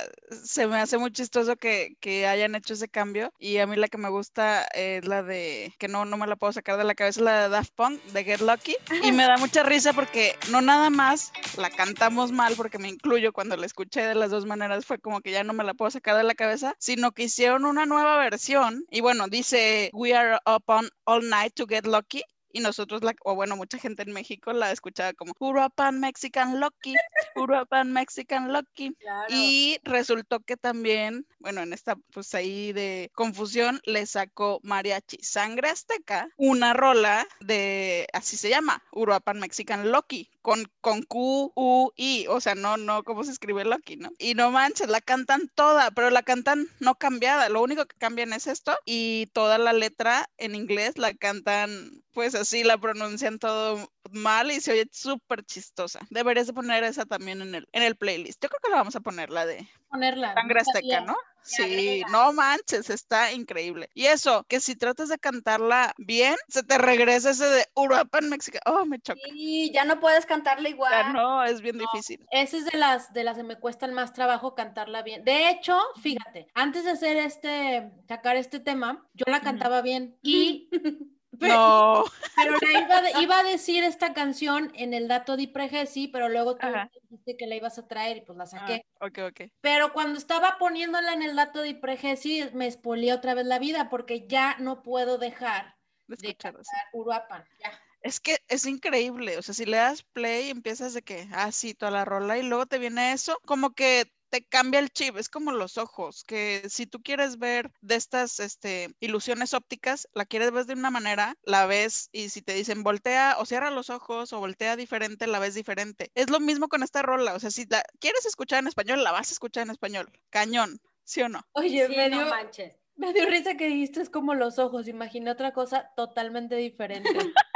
se 0.43 0.67
me 0.67 0.77
hace 0.77 0.97
muy 0.97 1.11
chistoso 1.11 1.55
que, 1.55 1.95
que 1.99 2.27
hayan 2.27 2.55
hecho 2.55 2.73
ese 2.73 2.89
cambio 2.89 3.31
y 3.39 3.57
a 3.57 3.67
mí 3.67 3.75
la 3.75 3.87
que 3.87 3.97
me 3.97 4.09
gusta 4.09 4.65
es 4.73 5.05
la 5.05 5.23
de, 5.23 5.73
que 5.77 5.87
no, 5.87 6.05
no 6.05 6.17
me 6.17 6.27
la 6.27 6.35
puedo 6.35 6.51
sacar 6.51 6.77
de 6.77 6.83
la 6.83 6.95
cabeza, 6.95 7.21
la 7.21 7.43
de 7.43 7.49
Daft 7.49 7.73
Punk, 7.75 8.01
de 8.05 8.23
Get 8.23 8.41
Lucky 8.41 8.75
y 9.03 9.11
me 9.11 9.23
da 9.23 9.37
mucha 9.37 9.63
risa 9.63 9.93
porque 9.93 10.35
no 10.49 10.61
nada 10.61 10.89
más 10.89 11.31
la 11.57 11.69
cantamos 11.69 12.31
mal, 12.31 12.55
porque 12.55 12.79
me 12.79 12.89
incluyo 12.89 13.33
cuando 13.33 13.55
la 13.55 13.65
escuché 13.65 14.01
de 14.01 14.15
las 14.15 14.31
dos 14.31 14.45
maneras, 14.45 14.85
fue 14.85 14.99
como 14.99 15.21
que 15.21 15.31
ya 15.31 15.43
no 15.43 15.53
me 15.53 15.63
la 15.63 15.73
puedo 15.73 15.91
sacar 15.91 16.17
de 16.17 16.23
la 16.23 16.35
cabeza, 16.35 16.73
sino 16.79 17.11
que 17.11 17.23
hicieron 17.23 17.65
una 17.65 17.85
nueva 17.85 18.17
versión 18.17 18.83
y 18.89 19.01
bueno, 19.01 19.27
dice, 19.27 19.89
We 19.93 20.13
are 20.13 20.39
up 20.45 20.63
on 20.67 20.89
all 21.05 21.27
night 21.29 21.53
to 21.55 21.65
get 21.67 21.85
lucky 21.85 22.23
y 22.55 22.61
nosotros, 22.61 23.03
la, 23.03 23.13
o 23.25 23.35
bueno, 23.35 23.57
mucha 23.57 23.77
gente 23.77 24.03
en 24.03 24.13
México 24.13 24.53
la 24.53 24.71
escuchaba 24.71 25.11
como 25.11 25.33
Uruapan 25.39 25.99
Mexican 25.99 26.61
Lucky, 26.61 26.95
Uruapan 27.35 27.91
Mexican 27.91 28.53
Lucky. 28.53 28.93
Claro. 28.93 29.25
Y 29.29 29.77
resultó 29.83 30.39
que 30.39 30.55
también, 30.55 31.27
bueno, 31.39 31.59
en 31.61 31.73
esta 31.73 31.97
pues 32.13 32.33
ahí 32.33 32.71
de 32.71 33.11
confusión, 33.13 33.81
le 33.83 34.05
sacó 34.05 34.61
Mariachi 34.63 35.17
Sangre 35.21 35.67
Azteca 35.67 36.29
una 36.37 36.71
rola 36.71 37.27
de, 37.41 38.07
así 38.13 38.37
se 38.37 38.49
llama, 38.49 38.81
Uruapan 38.93 39.41
Mexican 39.41 39.91
Lucky, 39.91 40.29
con, 40.41 40.63
con 40.79 41.03
Q, 41.03 41.51
U, 41.55 41.91
I, 41.97 42.27
o 42.29 42.39
sea, 42.39 42.55
no, 42.55 42.77
no, 42.77 43.03
cómo 43.03 43.25
se 43.25 43.31
escribe 43.31 43.65
Lucky, 43.65 43.97
¿no? 43.97 44.11
Y 44.17 44.33
no 44.35 44.51
manches, 44.51 44.87
la 44.87 45.01
cantan 45.01 45.51
toda, 45.55 45.91
pero 45.91 46.09
la 46.09 46.23
cantan 46.23 46.67
no 46.79 46.95
cambiada, 46.95 47.49
lo 47.49 47.61
único 47.61 47.85
que 47.85 47.97
cambian 47.97 48.31
es 48.31 48.47
esto 48.47 48.77
y 48.85 49.25
toda 49.33 49.57
la 49.57 49.73
letra 49.73 50.29
en 50.37 50.55
inglés 50.55 50.97
la 50.97 51.13
cantan, 51.13 52.03
pues 52.15 52.33
así, 52.33 52.63
la 52.63 52.77
pronuncian 52.77 53.37
todo 53.39 53.91
mal 54.09 54.49
y 54.49 54.61
se 54.61 54.71
oye 54.71 54.87
súper 54.89 55.43
chistosa. 55.43 55.99
Deberías 56.09 56.47
de 56.47 56.53
poner 56.53 56.85
esa 56.85 57.05
también 57.05 57.41
en 57.41 57.53
el, 57.53 57.67
en 57.73 57.83
el 57.83 57.97
playlist. 57.97 58.41
Yo 58.41 58.47
creo 58.47 58.61
que 58.63 58.71
la 58.71 58.77
vamos 58.77 58.95
a 58.95 59.01
poner, 59.01 59.29
la 59.29 59.45
de 59.45 59.67
Ponerla. 59.89 60.33
Sangre 60.33 60.61
Azteca. 60.61 61.01
¿no? 61.01 61.15
Sí, 61.41 61.61
agrega. 61.61 62.07
no 62.11 62.31
manches, 62.31 62.89
está 62.89 63.33
increíble. 63.33 63.89
Y 63.93 64.05
eso, 64.05 64.45
que 64.47 64.61
si 64.61 64.77
tratas 64.77 65.09
de 65.09 65.19
cantarla 65.19 65.93
bien, 65.97 66.35
se 66.47 66.63
te 66.63 66.77
regresa 66.77 67.31
ese 67.31 67.45
de 67.45 67.65
Uruapan, 67.75 68.29
México. 68.29 68.59
Oh, 68.65 68.85
me 68.85 68.99
choca. 68.99 69.19
Sí, 69.25 69.71
ya 69.73 69.83
no 69.83 69.99
puedes 69.99 70.25
cantarle 70.25 70.69
igual. 70.69 70.91
Ya 70.91 71.11
no, 71.11 71.43
es 71.43 71.59
bien 71.59 71.77
difícil. 71.77 72.25
Esa 72.31 72.57
es 72.57 72.65
de 72.65 72.77
las 72.77 73.11
de 73.11 73.25
las 73.25 73.35
que 73.35 73.43
me 73.43 73.59
cuestan 73.59 73.93
más 73.93 74.13
trabajo 74.13 74.55
cantarla 74.55 75.03
bien. 75.03 75.25
De 75.25 75.49
hecho, 75.49 75.77
fíjate, 76.01 76.47
antes 76.53 76.85
de 76.85 76.91
hacer 76.91 77.17
este, 77.17 77.91
sacar 78.07 78.37
este 78.37 78.61
tema, 78.61 79.05
yo 79.13 79.25
la 79.27 79.41
cantaba 79.41 79.81
bien 79.81 80.17
y 80.23 80.69
Pe- 81.37 81.47
No. 81.47 82.03
Pero 82.35 82.57
la 82.61 82.79
iba, 82.81 83.01
de- 83.01 83.11
iba 83.21 83.39
a 83.39 83.43
decir 83.43 83.83
esta 83.83 84.13
canción 84.13 84.71
en 84.75 84.93
el 84.93 85.07
dato 85.07 85.37
de 85.37 85.47
Pregesi, 85.47 86.07
pero 86.09 86.27
luego 86.29 86.55
tú 86.57 86.67
Ajá. 86.67 86.89
dijiste 87.01 87.37
que 87.37 87.47
la 87.47 87.55
ibas 87.55 87.77
a 87.77 87.87
traer 87.87 88.17
y 88.17 88.21
pues 88.21 88.37
la 88.37 88.45
saqué. 88.45 88.85
Ah, 88.99 89.05
ok, 89.07 89.19
ok. 89.29 89.41
Pero 89.61 89.93
cuando 89.93 90.17
estaba 90.19 90.57
poniéndola 90.57 91.13
en 91.13 91.21
el 91.21 91.35
dato 91.35 91.61
de 91.61 91.75
Pregesi, 91.75 92.43
me 92.53 92.67
expolié 92.67 93.13
otra 93.13 93.33
vez 93.33 93.45
la 93.45 93.57
vida 93.59 93.89
porque 93.89 94.27
ya 94.27 94.57
no 94.59 94.83
puedo 94.83 95.17
dejar 95.17 95.75
De 96.07 96.17
de 96.17 96.35
cantar 96.35 96.63
Uruapan. 96.93 97.45
Ya. 97.63 97.71
Es 98.01 98.19
que 98.19 98.37
es 98.49 98.65
increíble, 98.67 99.37
o 99.37 99.41
sea, 99.41 99.55
si 99.55 99.65
le 99.65 99.77
das 99.77 100.03
play, 100.03 100.51
empiezas 100.51 100.93
de 100.93 101.01
que, 101.01 101.27
ah, 101.33 101.51
sí, 101.51 101.73
toda 101.73 101.89
la 101.91 102.05
rola, 102.05 102.37
y 102.37 102.43
luego 102.43 102.67
te 102.67 102.77
viene 102.77 103.13
eso, 103.13 103.39
como 103.45 103.73
que 103.73 104.11
te 104.29 104.45
cambia 104.45 104.79
el 104.79 104.89
chip, 104.91 105.17
es 105.17 105.29
como 105.29 105.51
los 105.51 105.77
ojos, 105.77 106.23
que 106.25 106.63
si 106.69 106.85
tú 106.87 107.01
quieres 107.01 107.37
ver 107.39 107.71
de 107.81 107.95
estas 107.95 108.39
este, 108.39 108.89
ilusiones 108.99 109.53
ópticas, 109.53 110.07
la 110.13 110.25
quieres 110.25 110.51
ver 110.51 110.65
de 110.65 110.73
una 110.73 110.91
manera, 110.91 111.35
la 111.43 111.65
ves, 111.65 112.09
y 112.11 112.29
si 112.29 112.41
te 112.41 112.53
dicen 112.53 112.83
voltea 112.83 113.35
o 113.39 113.45
cierra 113.45 113.71
los 113.71 113.89
ojos 113.89 114.33
o 114.33 114.39
voltea 114.39 114.75
diferente, 114.75 115.27
la 115.27 115.39
ves 115.39 115.53
diferente. 115.55 116.11
Es 116.15 116.29
lo 116.29 116.39
mismo 116.39 116.67
con 116.67 116.83
esta 116.83 117.01
rola, 117.01 117.33
o 117.35 117.39
sea, 117.39 117.51
si 117.51 117.65
la 117.67 117.83
quieres 117.99 118.25
escuchar 118.25 118.59
en 118.59 118.67
español, 118.67 119.03
la 119.03 119.11
vas 119.11 119.29
a 119.29 119.33
escuchar 119.33 119.63
en 119.63 119.71
español, 119.71 120.11
cañón, 120.29 120.79
¿sí 121.03 121.21
o 121.21 121.29
no? 121.29 121.41
Oye, 121.53 121.87
Sí, 121.87 121.95
me, 121.95 122.09
no 122.09 122.25
manches. 122.25 122.79
me 122.95 123.13
dio 123.13 123.25
risa 123.27 123.55
que 123.55 123.67
dijiste 123.67 124.01
es 124.01 124.09
como 124.09 124.33
los 124.35 124.59
ojos, 124.59 124.87
imaginé 124.87 125.31
otra 125.31 125.53
cosa 125.53 125.91
totalmente 125.95 126.55
diferente. 126.55 127.09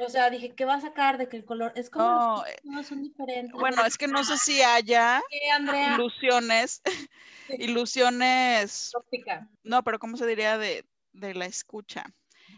O 0.00 0.08
sea, 0.08 0.30
dije, 0.30 0.54
¿qué 0.54 0.64
va 0.64 0.74
a 0.74 0.80
sacar 0.80 1.18
de 1.18 1.28
que 1.28 1.36
el 1.36 1.44
color? 1.44 1.72
Es 1.76 1.90
como 1.90 2.04
No, 2.04 2.44
los 2.64 2.84
eh, 2.86 2.88
son 2.88 3.02
diferentes. 3.02 3.52
Bueno, 3.52 3.84
es 3.84 3.96
que 3.96 4.08
no 4.08 4.24
sé 4.24 4.36
si 4.38 4.62
haya 4.62 5.22
¿Qué, 5.30 5.50
Andrea? 5.50 5.94
ilusiones, 5.94 6.82
ilusiones, 7.58 8.92
no, 9.62 9.82
pero 9.82 9.98
¿cómo 9.98 10.16
se 10.16 10.26
diría 10.26 10.58
de, 10.58 10.84
de 11.12 11.34
la 11.34 11.46
escucha? 11.46 12.04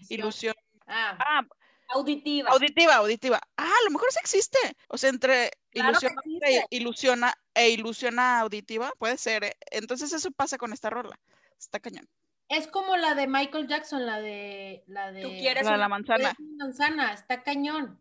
Ilusión, 0.08 0.54
Ah, 0.86 1.16
ah, 1.18 1.42
Auditiva. 1.88 2.50
auditiva, 2.50 2.96
auditiva. 2.96 3.40
Ah, 3.56 3.64
a 3.80 3.84
lo 3.84 3.90
mejor 3.90 4.10
sí 4.10 4.18
existe. 4.20 4.58
O 4.88 4.98
sea, 4.98 5.10
entre 5.10 5.50
Claro 5.70 5.98
existe. 5.98 6.58
e 6.58 6.66
ilusiona 6.70 7.34
e 7.54 7.70
ilusiona 7.70 8.40
auditiva, 8.40 8.92
puede 8.98 9.16
ser. 9.18 9.44
¿eh? 9.44 9.56
Entonces 9.70 10.12
eso 10.12 10.30
pasa 10.32 10.58
con 10.58 10.72
esta 10.72 10.90
rola. 10.90 11.18
Está 11.58 11.80
cañón. 11.80 12.08
Es 12.48 12.66
como 12.68 12.96
la 12.96 13.14
de 13.14 13.26
Michael 13.26 13.66
Jackson, 13.66 14.06
la 14.06 14.20
de 14.20 14.84
la 14.86 15.12
de 15.12 15.22
Tú 15.22 15.28
quieres 15.30 15.64
La 15.64 15.74
una- 15.74 15.88
manzana. 15.88 16.34
Manzana, 16.58 17.12
está 17.12 17.42
cañón. 17.42 18.00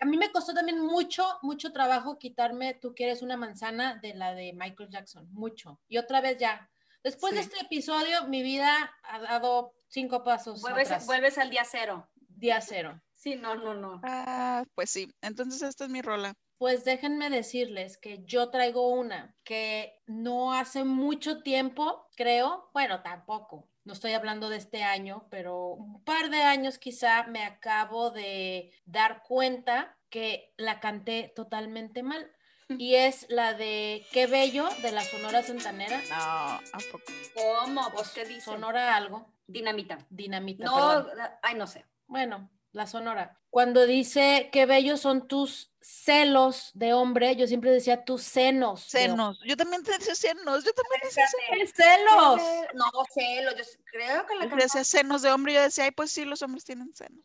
A 0.00 0.04
mí 0.06 0.16
me 0.16 0.30
costó 0.32 0.54
también 0.54 0.80
mucho, 0.80 1.26
mucho 1.42 1.72
trabajo 1.72 2.18
quitarme 2.18 2.74
Tú 2.74 2.94
quieres 2.94 3.22
una 3.22 3.36
manzana 3.36 3.96
de 3.96 4.14
la 4.14 4.34
de 4.34 4.52
Michael 4.52 4.88
Jackson, 4.90 5.28
mucho. 5.32 5.78
Y 5.88 5.98
otra 5.98 6.20
vez 6.20 6.38
ya. 6.38 6.70
Después 7.02 7.34
de 7.34 7.40
este 7.40 7.60
episodio, 7.60 8.26
mi 8.28 8.42
vida 8.42 8.94
ha 9.04 9.18
dado 9.20 9.72
cinco 9.88 10.22
pasos 10.22 10.60
Vuelves, 10.60 10.88
atrás. 10.90 11.06
vuelves 11.06 11.38
al 11.38 11.50
día 11.50 11.64
cero. 11.64 12.08
Día 12.28 12.60
cero. 12.60 13.00
Sí, 13.14 13.36
no, 13.36 13.54
no, 13.54 13.74
no. 13.74 14.00
Ah, 14.02 14.64
pues 14.74 14.90
sí. 14.90 15.10
Entonces 15.20 15.62
esta 15.62 15.84
es 15.84 15.90
mi 15.90 16.00
rola. 16.02 16.34
Pues 16.58 16.84
déjenme 16.84 17.30
decirles 17.30 17.96
que 17.96 18.22
yo 18.24 18.50
traigo 18.50 18.88
una 18.88 19.34
que 19.44 19.98
no 20.06 20.52
hace 20.52 20.84
mucho 20.84 21.42
tiempo, 21.42 22.06
creo, 22.16 22.68
bueno, 22.74 23.02
tampoco, 23.02 23.66
no 23.84 23.92
estoy 23.92 24.12
hablando 24.12 24.48
de 24.48 24.56
este 24.56 24.82
año, 24.82 25.26
pero 25.30 25.68
un 25.70 26.02
par 26.04 26.30
de 26.30 26.42
años 26.42 26.78
quizá 26.78 27.24
me 27.24 27.44
acabo 27.44 28.10
de 28.10 28.72
dar 28.84 29.22
cuenta 29.22 29.96
que 30.10 30.52
la 30.56 30.80
canté 30.80 31.32
totalmente 31.34 32.02
mal. 32.02 32.30
Y 32.78 32.94
es 32.94 33.26
la 33.30 33.52
de 33.54 34.06
Qué 34.12 34.28
Bello 34.28 34.68
de 34.80 34.92
la 34.92 35.02
Sonora 35.02 35.42
Santanera. 35.42 36.00
No, 36.08 36.14
¿a 36.16 36.78
poco? 36.92 37.04
¿Cómo? 37.34 37.90
¿Vos 37.90 38.12
qué 38.14 38.24
dices? 38.24 38.44
Sonora 38.44 38.94
algo, 38.94 39.34
Dinamita. 39.48 40.06
dinamita. 40.08 40.64
No, 40.66 41.04
perdón. 41.04 41.30
ay, 41.42 41.56
no 41.56 41.66
sé. 41.66 41.84
Bueno, 42.06 42.48
la 42.72 42.86
sonora. 42.86 43.38
Cuando 43.50 43.86
dice 43.86 44.48
qué 44.52 44.66
bellos 44.66 45.00
son 45.00 45.26
tus 45.26 45.72
celos 45.80 46.70
de 46.74 46.92
hombre, 46.92 47.34
yo 47.36 47.46
siempre 47.46 47.70
decía 47.70 48.04
tus 48.04 48.22
senos. 48.22 48.82
Senos. 48.82 49.40
Yo 49.44 49.56
también 49.56 49.82
te 49.82 49.92
decía 49.92 50.14
senos. 50.14 50.64
Yo 50.64 50.72
también 50.72 51.00
decía 51.02 51.24
senos. 51.26 51.72
¡Qué 51.74 51.82
celos! 51.82 52.42
No, 52.74 52.90
celos. 53.12 53.54
Yo 53.56 53.64
creo 53.90 54.26
que 54.26 54.34
la 54.36 54.46
Yo 54.46 54.56
decía 54.56 54.84
senos 54.84 55.22
de 55.22 55.32
hombre 55.32 55.52
y 55.52 55.56
yo 55.56 55.62
decía, 55.62 55.84
ay, 55.84 55.90
pues 55.90 56.12
sí, 56.12 56.24
los 56.24 56.42
hombres 56.42 56.64
tienen 56.64 56.94
senos. 56.94 57.24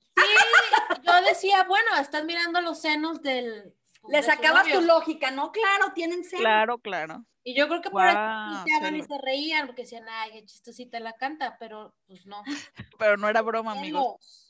Yo 1.04 1.22
decía, 1.22 1.64
bueno, 1.66 1.96
estás 2.00 2.26
mirando 2.26 2.62
los 2.62 2.82
senos 2.82 3.22
del. 3.22 3.76
Le 4.08 4.18
de 4.18 4.24
sacabas 4.24 4.68
tu 4.68 4.82
lógica, 4.82 5.32
¿no? 5.32 5.52
Claro, 5.52 5.94
tienen 5.94 6.24
celos. 6.24 6.42
Claro, 6.42 6.78
claro. 6.78 7.26
Y 7.44 7.56
yo 7.56 7.68
creo 7.68 7.82
que 7.82 7.92
por 7.92 8.08
eso 8.08 8.18
y 8.92 9.04
se 9.04 9.18
reían, 9.22 9.68
porque 9.68 9.84
decían, 9.84 10.06
ay, 10.10 10.32
qué 10.32 10.46
chistosita 10.46 11.00
la 11.00 11.14
canta, 11.14 11.58
pero 11.60 11.94
pues 12.08 12.26
no. 12.26 12.44
Pero 12.98 13.18
no 13.18 13.30
era 13.30 13.42
broma, 13.42 13.74
amigos. 13.74 14.45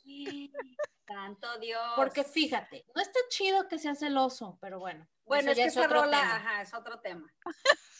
Santo 1.07 1.59
Dios. 1.59 1.81
Porque 1.95 2.23
fíjate, 2.23 2.85
no 2.95 3.01
está 3.01 3.19
chido 3.29 3.67
que 3.67 3.79
sea 3.79 3.95
celoso, 3.95 4.57
pero 4.61 4.79
bueno. 4.79 5.07
Bueno, 5.25 5.51
es 5.51 5.57
que 5.57 5.65
esa 5.65 5.87
rola, 5.87 6.19
tema. 6.19 6.35
ajá, 6.35 6.61
es 6.61 6.73
otro 6.73 6.99
tema. 6.99 7.33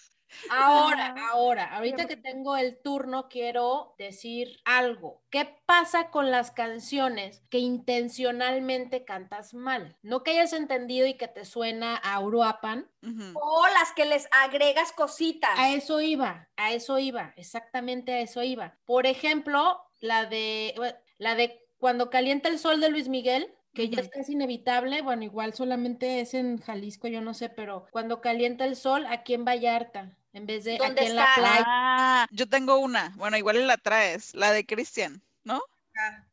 Ahora, 0.49 1.15
ahora, 1.31 1.75
ahorita 1.75 2.07
que 2.07 2.17
tengo 2.17 2.57
el 2.57 2.81
turno, 2.81 3.29
quiero 3.29 3.95
decir 3.97 4.59
algo. 4.65 5.23
¿Qué 5.29 5.61
pasa 5.65 6.09
con 6.09 6.31
las 6.31 6.51
canciones 6.51 7.43
que 7.49 7.59
intencionalmente 7.59 9.05
cantas 9.05 9.53
mal? 9.53 9.97
No 10.01 10.23
que 10.23 10.31
hayas 10.31 10.53
entendido 10.53 11.07
y 11.07 11.15
que 11.15 11.27
te 11.27 11.45
suena 11.45 11.95
a 11.95 12.19
Uruapan. 12.19 12.89
O 13.35 13.67
las 13.67 13.91
que 13.93 14.05
les 14.05 14.27
agregas 14.31 14.91
cositas. 14.91 15.57
A 15.57 15.69
eso 15.69 16.01
iba, 16.01 16.49
a 16.57 16.73
eso 16.73 16.97
iba, 16.99 17.33
exactamente 17.37 18.13
a 18.13 18.19
eso 18.19 18.41
iba. 18.43 18.77
Por 18.85 19.05
ejemplo, 19.05 19.81
la 19.99 20.25
de, 20.25 20.75
la 21.17 21.35
de 21.35 21.64
Cuando 21.85 22.09
calienta 22.09 22.49
el 22.49 22.57
sol 22.57 22.81
de 22.81 22.89
Luis 22.89 23.09
Miguel, 23.09 23.53
que 23.75 23.89
ya 23.89 24.01
es 24.01 24.09
casi 24.09 24.31
inevitable, 24.31 25.03
bueno, 25.03 25.21
igual 25.21 25.53
solamente 25.53 26.19
es 26.19 26.33
en 26.33 26.59
Jalisco, 26.59 27.07
yo 27.07 27.21
no 27.21 27.35
sé, 27.35 27.47
pero 27.47 27.85
Cuando 27.91 28.21
calienta 28.21 28.65
el 28.65 28.75
sol 28.75 29.05
aquí 29.05 29.35
en 29.35 29.45
Vallarta, 29.45 30.17
en 30.33 30.47
vez 30.47 30.63
de 30.63 30.77
¿Dónde 30.79 31.01
aquí 31.01 31.11
en 31.11 31.15
la 31.15 31.25
está? 31.25 31.35
playa. 31.35 31.63
Ah, 31.67 32.27
yo 32.31 32.49
tengo 32.49 32.79
una. 32.79 33.13
Bueno, 33.17 33.37
igual 33.37 33.67
la 33.67 33.77
traes. 33.77 34.33
La 34.33 34.51
de 34.51 34.65
Cristian, 34.65 35.21
¿no? 35.43 35.61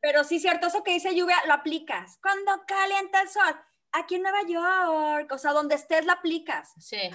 Pero 0.01 0.25
sí, 0.25 0.41
cierto, 0.41 0.69
eso 0.69 0.83
que 0.83 0.95
dice 0.95 1.15
lluvia, 1.15 1.37
lo 1.47 1.53
aplicas. 1.53 2.19
Cuando 2.23 2.65
calienta 2.67 3.21
el 3.21 3.29
sol, 3.29 3.55
aquí 3.93 4.15
en 4.15 4.23
Nueva 4.23 4.47
York, 4.49 5.31
o 5.33 5.37
sea, 5.37 5.53
donde 5.53 5.75
estés, 5.75 6.07
la 6.07 6.15
aplicas. 6.15 6.73
Sí. 6.79 7.11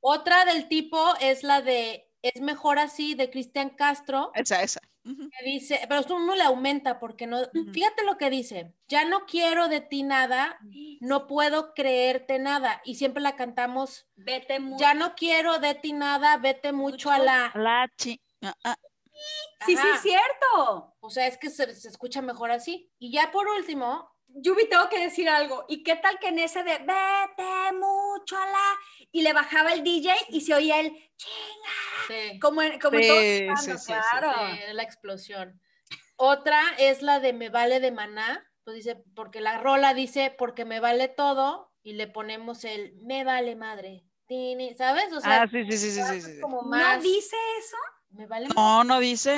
Otra 0.00 0.46
del 0.46 0.68
tipo 0.68 1.16
es 1.20 1.42
la 1.42 1.60
de 1.60 2.08
Es 2.22 2.40
mejor 2.40 2.78
así 2.78 3.14
de 3.14 3.28
Cristian 3.28 3.68
Castro, 3.68 4.30
Esa, 4.34 4.62
esa. 4.62 4.80
Ujú. 5.04 5.28
que 5.30 5.44
dice, 5.44 5.80
pero 5.88 6.00
esto 6.00 6.14
uno 6.14 6.34
le 6.36 6.42
aumenta 6.44 6.98
porque 7.00 7.26
no, 7.26 7.38
fíjate 7.72 8.04
lo 8.04 8.16
que 8.18 8.30
dice, 8.30 8.74
ya 8.86 9.04
no 9.04 9.26
quiero 9.26 9.68
de 9.68 9.80
ti 9.80 10.02
nada, 10.04 10.58
no 11.00 11.26
puedo 11.26 11.74
creerte 11.74 12.38
nada, 12.38 12.80
y 12.84 12.94
siempre 12.94 13.22
la 13.22 13.34
cantamos, 13.34 14.06
Vete 14.14 14.60
mucho. 14.60 14.78
ya 14.84 14.94
no 14.94 15.14
quiero 15.14 15.58
de 15.58 15.74
ti 15.74 15.92
nada, 15.92 16.36
vete 16.36 16.72
mucho 16.72 17.10
a 17.10 17.18
la, 17.18 17.50
La 17.54 17.88
chi. 17.96 18.20
ah, 18.42 18.54
ah. 18.64 18.76
Sí, 19.66 19.76
sí, 19.76 19.88
es 19.94 20.00
cierto. 20.00 20.94
o 21.00 21.10
sea, 21.10 21.26
es 21.26 21.38
que 21.38 21.50
se, 21.50 21.74
se 21.74 21.88
escucha 21.88 22.20
mejor 22.22 22.50
así. 22.50 22.90
Y 22.98 23.12
ya 23.12 23.30
por 23.30 23.46
último, 23.48 24.11
Yubi, 24.34 24.68
tengo 24.68 24.88
que 24.88 24.98
decir 25.00 25.28
algo. 25.28 25.64
¿Y 25.68 25.82
qué 25.82 25.96
tal 25.96 26.18
que 26.18 26.28
en 26.28 26.38
ese 26.38 26.62
de 26.62 26.78
vete 26.78 27.72
mucho 27.74 28.36
a 28.36 28.46
la... 28.46 28.78
Y 29.10 29.22
le 29.22 29.32
bajaba 29.32 29.72
el 29.72 29.82
DJ 29.82 30.14
y 30.28 30.40
se 30.40 30.54
oía 30.54 30.80
el 30.80 30.90
chinga. 31.16 32.08
sí, 32.08 32.38
Como 32.38 32.62
en, 32.62 32.80
como 32.80 32.98
Sí, 32.98 33.06
todos 33.08 33.60
sí, 33.64 33.72
sí. 33.78 33.92
claro. 34.10 34.32
sí, 34.54 34.72
la 34.72 34.82
explosión. 34.82 35.60
Otra 36.16 36.60
es 36.78 37.02
la 37.02 37.20
de 37.20 37.32
Me 37.32 37.50
vale 37.50 37.80
de 37.80 37.90
maná, 37.92 38.46
pues 38.64 38.76
dice, 38.76 39.02
porque 39.14 39.40
la 39.40 39.58
rola 39.58 39.92
dice, 39.94 40.34
porque 40.36 40.64
me 40.64 40.80
vale 40.80 41.08
todo, 41.08 41.72
y 41.82 41.94
le 41.94 42.06
ponemos 42.06 42.64
el 42.64 42.94
Me 43.04 43.24
vale 43.24 43.56
madre, 43.56 44.04
Tini, 44.26 44.74
¿sabes? 44.74 45.12
O 45.12 45.20
sea, 45.20 45.42
Ah, 45.42 45.48
sí, 45.50 45.64
sí, 45.70 45.76
sí, 45.78 45.90
sí, 45.90 46.02
sí, 46.04 46.20
sí. 46.22 46.40
como 46.40 46.62
más, 46.62 46.98
¿No 46.98 47.02
dice 47.02 47.36
eso? 47.58 47.76
Me 48.10 48.26
vale 48.26 48.48
No, 48.54 48.84
no 48.84 49.00
dice. 49.00 49.36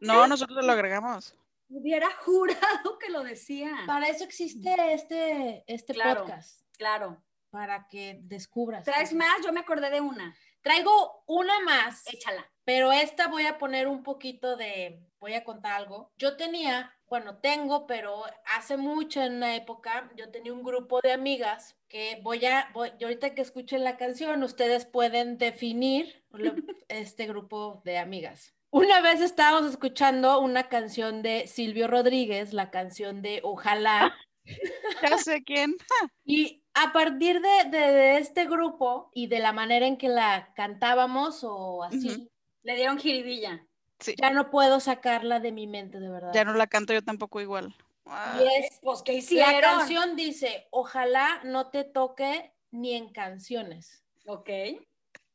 No, 0.00 0.26
nosotros 0.26 0.64
lo 0.64 0.72
agregamos. 0.72 1.34
Hubiera 1.68 2.08
jurado 2.24 2.98
que 2.98 3.10
lo 3.10 3.22
decía. 3.24 3.70
Para 3.86 4.06
eso 4.08 4.24
existe 4.24 4.74
este, 4.92 5.64
este 5.66 5.94
Claro. 5.94 6.20
podcast, 6.22 6.62
Claro. 6.78 7.22
para 7.50 7.86
que 7.88 8.18
descubras. 8.22 8.84
¿Traes 8.84 9.12
más? 9.14 9.44
Yo 9.44 9.52
me 9.52 9.60
acordé 9.60 9.90
de 9.90 10.00
una. 10.00 10.34
Traigo 10.62 11.22
una 11.26 11.60
más, 11.60 12.04
Échala. 12.12 12.44
pero 12.64 12.90
esta 12.92 13.28
voy 13.28 13.46
a 13.46 13.56
poner 13.56 13.86
un 13.86 14.02
poquito 14.02 14.56
de, 14.56 15.00
voy 15.20 15.34
a 15.34 15.44
contar 15.44 15.74
algo. 15.74 16.12
Yo 16.16 16.36
tenía, 16.36 16.92
bueno, 17.06 17.38
tengo, 17.38 17.86
pero 17.86 18.24
hace 18.56 18.76
mucho 18.76 19.22
en 19.22 19.36
una 19.36 19.54
época, 19.54 20.10
yo 20.16 20.30
tenía 20.32 20.52
un 20.52 20.64
grupo 20.64 21.00
de 21.00 21.12
amigas 21.12 21.76
que 21.86 22.18
voy 22.24 22.44
a, 22.46 22.68
voy, 22.74 22.90
y 22.98 23.04
ahorita 23.04 23.32
que 23.36 23.42
escuchen 23.42 23.84
la 23.84 23.96
canción, 23.96 24.42
ustedes 24.42 24.86
pueden 24.86 25.38
definir 25.38 26.24
lo- 26.30 26.52
este 26.88 27.26
grupo 27.28 27.80
de 27.84 27.98
amigas. 27.98 28.55
Una 28.70 29.00
vez 29.00 29.20
estábamos 29.20 29.70
escuchando 29.70 30.40
una 30.40 30.68
canción 30.68 31.22
de 31.22 31.46
Silvio 31.46 31.86
Rodríguez, 31.88 32.52
la 32.52 32.70
canción 32.70 33.22
de 33.22 33.40
Ojalá. 33.42 34.14
Ya 35.02 35.18
sé 35.18 35.42
quién. 35.42 35.74
Y 36.24 36.62
a 36.74 36.92
partir 36.92 37.40
de, 37.40 37.64
de- 37.70 37.92
de 37.92 38.18
este 38.18 38.44
grupo 38.46 39.10
y 39.12 39.26
de 39.26 39.40
la 39.40 39.52
manera 39.52 39.86
en 39.86 39.96
que 39.96 40.08
la 40.08 40.52
cantábamos 40.54 41.40
o 41.42 41.82
así. 41.82 42.30
Le 42.62 42.76
dieron 42.76 42.98
jiribilla. 42.98 43.66
Sí. 43.98 44.14
ya 44.20 44.28
no 44.30 44.50
puedo 44.50 44.78
sacarla 44.78 45.40
de 45.40 45.52
mi 45.52 45.66
mente, 45.66 45.98
de 46.00 46.10
verdad. 46.10 46.30
Ya 46.34 46.44
no 46.44 46.52
la 46.52 46.66
canto 46.66 46.92
yo 46.92 47.02
tampoco 47.02 47.40
igual. 47.40 47.74
Y 48.06 48.42
es, 48.62 48.78
Pues, 48.82 49.02
¿qué 49.02 49.12
la 49.12 49.18
hicieron? 49.18 49.60
canción 49.78 50.16
dice, 50.16 50.68
ojalá 50.70 51.40
no 51.44 51.70
te 51.70 51.82
toque 51.84 52.52
ni 52.70 52.94
en 52.94 53.10
canciones. 53.12 54.04
Ok. 54.26 54.50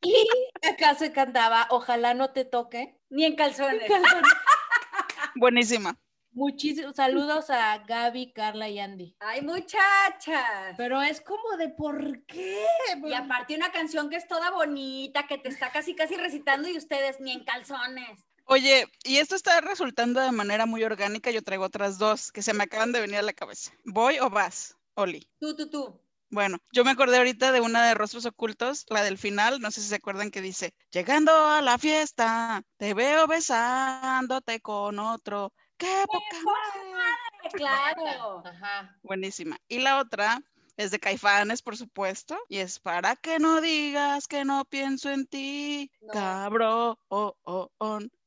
Y 0.01 0.27
acá 0.67 0.95
se 0.95 1.11
cantaba, 1.11 1.67
ojalá 1.69 2.13
no 2.13 2.31
te 2.31 2.45
toque. 2.45 2.97
Ni 3.09 3.25
en 3.25 3.35
calzones. 3.35 3.89
Buenísima. 5.35 5.97
Muchísimos 6.33 6.95
saludos 6.95 7.49
a 7.49 7.79
Gaby, 7.79 8.31
Carla 8.31 8.69
y 8.69 8.79
Andy. 8.79 9.17
Ay, 9.19 9.41
muchachas. 9.41 10.75
Pero 10.77 11.01
es 11.01 11.19
como 11.19 11.57
de, 11.57 11.69
¿por 11.69 12.25
qué? 12.25 12.65
Y 13.03 13.13
aparte 13.13 13.55
una 13.55 13.71
canción 13.73 14.09
que 14.09 14.15
es 14.15 14.27
toda 14.27 14.49
bonita, 14.49 15.27
que 15.27 15.37
te 15.37 15.49
está 15.49 15.71
casi 15.73 15.93
casi 15.93 16.15
recitando 16.15 16.69
y 16.69 16.77
ustedes 16.77 17.19
ni 17.19 17.33
en 17.33 17.43
calzones. 17.43 18.25
Oye, 18.45 18.87
y 19.03 19.17
esto 19.17 19.35
está 19.35 19.59
resultando 19.61 20.21
de 20.21 20.31
manera 20.31 20.65
muy 20.65 20.83
orgánica. 20.83 21.31
Yo 21.31 21.43
traigo 21.43 21.65
otras 21.65 21.97
dos 21.97 22.31
que 22.31 22.41
se 22.41 22.53
me 22.53 22.63
acaban 22.63 22.93
de 22.93 23.01
venir 23.01 23.17
a 23.17 23.23
la 23.23 23.33
cabeza. 23.33 23.71
¿Voy 23.83 24.19
o 24.19 24.29
vas, 24.29 24.77
Oli? 24.95 25.27
Tú, 25.39 25.55
tú, 25.55 25.69
tú. 25.69 26.00
Bueno, 26.31 26.59
yo 26.71 26.85
me 26.85 26.91
acordé 26.91 27.17
ahorita 27.17 27.51
de 27.51 27.59
una 27.59 27.85
de 27.85 27.93
Rostros 27.93 28.25
Ocultos, 28.25 28.85
la 28.87 29.03
del 29.03 29.17
final, 29.17 29.59
no 29.59 29.69
sé 29.69 29.81
si 29.81 29.89
se 29.89 29.95
acuerdan 29.95 30.31
que 30.31 30.39
dice, 30.41 30.73
llegando 30.89 31.31
a 31.33 31.61
la 31.61 31.77
fiesta, 31.77 32.63
te 32.77 32.93
veo 32.93 33.27
besándote 33.27 34.61
con 34.61 34.97
otro, 34.99 35.51
qué 35.75 36.05
poca 36.07 36.37
madre. 36.45 37.51
claro. 37.53 38.43
Ajá. 38.45 38.97
Buenísima. 39.03 39.57
Y 39.67 39.79
la 39.79 39.99
otra 39.99 40.41
es 40.77 40.89
de 40.91 40.99
Caifanes, 41.01 41.61
por 41.61 41.75
supuesto, 41.75 42.37
y 42.47 42.59
es 42.59 42.79
para 42.79 43.17
que 43.17 43.37
no 43.37 43.59
digas 43.59 44.25
que 44.29 44.45
no 44.45 44.63
pienso 44.63 45.09
en 45.11 45.27
ti, 45.27 45.91
No. 46.01 46.13
cabrón. 46.13 46.97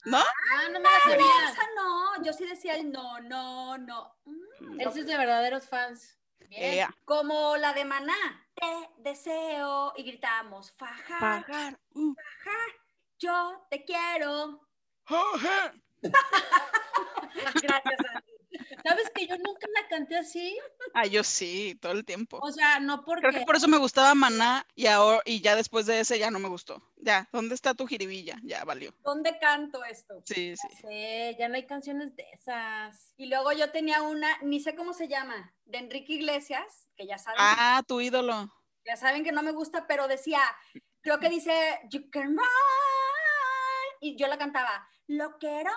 ¿No? 0.04 0.18
Ah, 0.18 0.68
no 0.70 0.78
me 0.78 0.90
la 0.90 1.00
sabía. 1.04 1.50
esa 1.50 1.62
no, 1.74 2.22
yo 2.22 2.34
sí 2.34 2.44
decía 2.44 2.76
el 2.76 2.92
no, 2.92 3.18
no, 3.20 3.78
no. 3.78 4.14
Mm, 4.26 4.78
Ese 4.82 5.00
es 5.00 5.06
de 5.06 5.16
verdaderos 5.16 5.66
fans. 5.66 6.18
Bien. 6.56 6.74
Ea. 6.74 6.94
Como 7.04 7.56
la 7.56 7.72
de 7.72 7.84
Maná. 7.84 8.40
Te 8.54 8.88
deseo 8.98 9.92
y 9.96 10.04
gritamos, 10.04 10.70
faja, 10.72 11.18
Pagar. 11.18 11.80
uh, 11.94 12.14
yo 13.18 13.66
te 13.68 13.84
quiero. 13.84 14.60
Gracias, 17.62 18.00
Andy. 18.14 18.34
¿Sabes 18.87 19.11
que 19.14 19.27
yo 19.27 19.37
nunca 19.38 19.66
la 19.74 19.88
canté 19.88 20.16
así? 20.16 20.59
Ah, 20.94 21.07
yo 21.07 21.22
sí, 21.24 21.77
todo 21.81 21.92
el 21.92 22.05
tiempo. 22.05 22.38
O 22.42 22.53
sea, 22.53 22.81
no 22.81 23.05
porque... 23.05 23.22
Creo 23.29 23.40
que 23.40 23.46
por 23.46 23.57
eso 23.57 23.68
me 23.68 23.79
gustaba 23.79 24.14
Maná 24.14 24.66
y 24.74 24.87
ahora 24.87 25.22
y 25.24 25.40
ya 25.40 25.57
después 25.57 25.87
de 25.87 26.00
ese 26.00 26.18
ya 26.18 26.31
no 26.31 26.38
me 26.38 26.48
gustó. 26.48 26.83
Ya, 26.96 27.29
¿dónde 27.33 27.55
está 27.55 27.74
tu 27.74 27.87
jiribilla? 27.87 28.38
Ya 28.42 28.64
valió. 28.64 28.92
¿Dónde 29.05 29.38
canto 29.38 29.85
esto? 29.85 30.22
Sí, 30.24 30.55
sí. 30.57 30.68
Sí, 30.81 31.37
ya 31.38 31.48
no 31.48 31.57
hay 31.57 31.66
canciones 31.66 32.14
de 32.16 32.24
esas. 32.33 33.12
Y 33.16 33.27
luego 33.27 33.53
yo 33.53 33.70
tenía 33.70 34.03
una, 34.03 34.38
ni 34.42 34.61
sé 34.61 34.74
cómo 34.74 34.92
se 34.94 35.09
llama, 35.09 35.55
de 35.64 35.79
Enrique 35.79 36.14
Iglesias, 36.14 36.88
que 36.96 37.07
ya 37.07 37.18
saben, 37.18 37.38
Ah, 37.40 37.83
tu 37.87 38.00
ídolo. 38.00 38.50
ya 38.87 38.96
saben 38.96 39.24
que 39.24 39.33
no 39.33 39.42
me 39.42 39.53
gusta, 39.53 39.87
pero 39.87 40.09
decía, 40.09 40.40
creo 41.00 41.18
que 41.20 41.29
dice, 41.29 41.81
You 41.90 42.09
can 42.11 42.37
run. 42.37 42.46
Y 44.00 44.16
yo 44.16 44.27
la 44.29 44.38
cantaba, 44.38 44.88
Loquerón. 45.07 45.72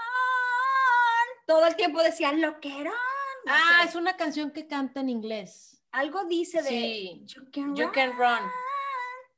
Todo 1.48 1.66
el 1.66 1.76
tiempo 1.76 2.04
decía, 2.04 2.32
Loquerón. 2.34 2.86
No 3.46 3.54
Ah, 3.54 3.80
sé. 3.84 3.90
es 3.90 3.96
una 3.96 4.16
canción 4.18 4.52
que 4.52 4.68
canta 4.68 5.00
en 5.00 5.10
inglés. 5.10 5.82
Algo 5.92 6.26
dice 6.26 6.62
de 6.62 6.70
Sí. 6.70 7.24
You 7.26 7.50
can 7.52 7.76
You 7.76 7.86
run. 7.86 7.94
can 7.94 8.12
run. 8.12 8.52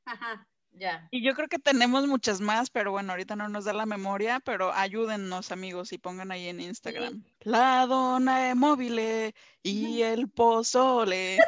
Ajá. 0.04 0.46
Ya. 0.72 1.08
Y 1.10 1.22
yo 1.22 1.34
creo 1.34 1.48
que 1.48 1.58
tenemos 1.58 2.06
muchas 2.06 2.40
más, 2.40 2.70
pero 2.70 2.90
bueno, 2.92 3.12
ahorita 3.12 3.36
no 3.36 3.48
nos 3.48 3.64
da 3.64 3.72
la 3.72 3.86
memoria, 3.86 4.40
pero 4.44 4.72
ayúdennos 4.72 5.50
amigos 5.52 5.92
y 5.92 5.98
pongan 5.98 6.30
ahí 6.32 6.48
en 6.48 6.60
Instagram. 6.60 7.24
La 7.40 7.86
dona 7.86 8.40
de 8.40 8.54
móvil 8.54 9.32
y 9.62 10.02
el 10.02 10.28
pozole. 10.28 11.38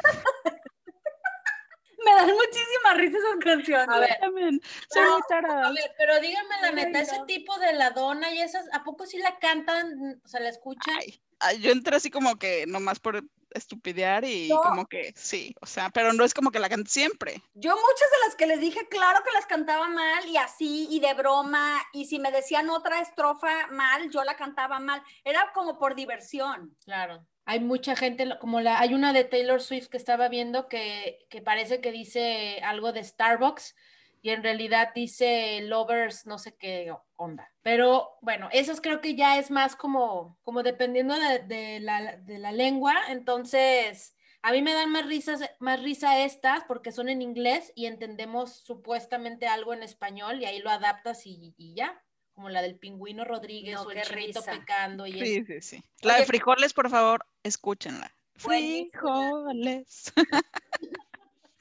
Me 2.05 2.13
dan 2.15 2.31
muchísimas 2.31 2.97
risas 2.97 3.21
esas 3.21 3.39
canciones. 3.39 3.89
A 3.89 3.99
ver, 3.99 4.17
También, 4.19 4.61
son 4.89 5.03
muy 5.03 5.21
a 5.49 5.69
ver, 5.71 5.91
pero 5.97 6.19
díganme 6.19 6.55
la 6.61 6.71
neta, 6.71 7.01
ese 7.01 7.19
tipo 7.27 7.57
de 7.59 7.73
la 7.73 7.91
dona 7.91 8.31
y 8.31 8.41
esas, 8.41 8.65
¿a 8.73 8.83
poco 8.83 9.05
sí 9.05 9.17
la 9.17 9.37
cantan? 9.39 10.21
O 10.23 10.27
sea, 10.27 10.39
la 10.39 10.49
escuchan. 10.49 10.95
Ay, 10.99 11.21
ay, 11.39 11.59
yo 11.59 11.71
entré 11.71 11.95
así 11.95 12.09
como 12.09 12.37
que 12.37 12.65
nomás 12.67 12.99
por 12.99 13.23
estupidear 13.51 14.25
y 14.25 14.49
No. 14.49 14.61
como 14.61 14.85
que 14.87 15.13
sí, 15.15 15.55
o 15.61 15.65
sea, 15.65 15.89
pero 15.89 16.13
no 16.13 16.23
es 16.23 16.33
como 16.33 16.51
que 16.51 16.59
la 16.59 16.69
cante 16.69 16.89
siempre. 16.89 17.41
Yo 17.53 17.75
muchas 17.75 18.11
de 18.11 18.17
las 18.25 18.35
que 18.35 18.47
les 18.47 18.59
dije, 18.59 18.87
claro 18.89 19.23
que 19.23 19.31
las 19.31 19.45
cantaba 19.45 19.87
mal 19.87 20.27
y 20.27 20.37
así 20.37 20.87
y 20.89 20.99
de 20.99 21.13
broma 21.13 21.81
y 21.93 22.05
si 22.05 22.19
me 22.19 22.31
decían 22.31 22.69
otra 22.69 22.99
estrofa 22.99 23.67
mal, 23.67 24.09
yo 24.09 24.23
la 24.23 24.35
cantaba 24.35 24.79
mal. 24.79 25.03
Era 25.23 25.51
como 25.53 25.77
por 25.77 25.95
diversión. 25.95 26.75
Claro. 26.83 27.25
Hay 27.45 27.59
mucha 27.59 27.95
gente, 27.95 28.27
como 28.39 28.61
la, 28.61 28.79
hay 28.79 28.93
una 28.93 29.13
de 29.13 29.23
Taylor 29.23 29.61
Swift 29.61 29.87
que 29.87 29.97
estaba 29.97 30.29
viendo 30.29 30.67
que, 30.69 31.25
que 31.29 31.41
parece 31.41 31.81
que 31.81 31.91
dice 31.91 32.61
algo 32.63 32.93
de 32.93 33.03
Starbucks 33.03 33.75
y 34.21 34.29
en 34.29 34.41
realidad 34.41 34.93
dice 34.95 35.59
Lovers, 35.63 36.25
no 36.25 36.39
sé 36.39 36.55
qué 36.55 36.95
onda. 37.17 37.51
Pero 37.61 38.17
bueno, 38.21 38.47
esas 38.53 38.79
creo 38.79 39.01
que 39.01 39.15
ya 39.15 39.37
es 39.37 39.51
más 39.51 39.75
como, 39.75 40.39
como 40.43 40.63
dependiendo 40.63 41.13
de, 41.19 41.39
de 41.39 41.81
la, 41.81 42.15
de 42.15 42.39
la 42.39 42.53
lengua. 42.53 42.95
Entonces, 43.09 44.15
a 44.41 44.53
mí 44.53 44.61
me 44.61 44.73
dan 44.73 44.91
más 44.91 45.05
risas, 45.07 45.41
más 45.59 45.81
risa 45.83 46.23
estas 46.23 46.63
porque 46.63 46.93
son 46.93 47.09
en 47.09 47.21
inglés 47.21 47.73
y 47.75 47.85
entendemos 47.85 48.57
supuestamente 48.59 49.47
algo 49.47 49.73
en 49.73 49.83
español 49.83 50.41
y 50.41 50.45
ahí 50.45 50.59
lo 50.59 50.69
adaptas 50.69 51.25
y, 51.25 51.53
y 51.57 51.75
ya. 51.75 52.01
Como 52.33 52.49
la 52.49 52.61
del 52.61 52.77
pingüino 52.77 53.23
Rodríguez 53.25 53.75
No, 53.75 53.83
o 53.83 53.91
el 53.91 53.97
qué 53.97 54.03
chinito 54.03 54.39
risa. 54.41 54.51
pecando 54.51 55.05
y 55.05 55.11
eso. 55.21 55.23
Sí, 55.25 55.45
sí, 55.45 55.61
sí. 55.61 55.83
La 56.01 56.17
de 56.17 56.25
frijoles, 56.25 56.73
por 56.73 56.89
favor, 56.89 57.25
escúchenla. 57.43 58.11
Frijoles. 58.35 60.11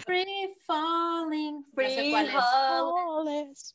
Free 0.04 0.56
falling. 0.66 1.64
no 1.76 1.88
sé 1.88 2.10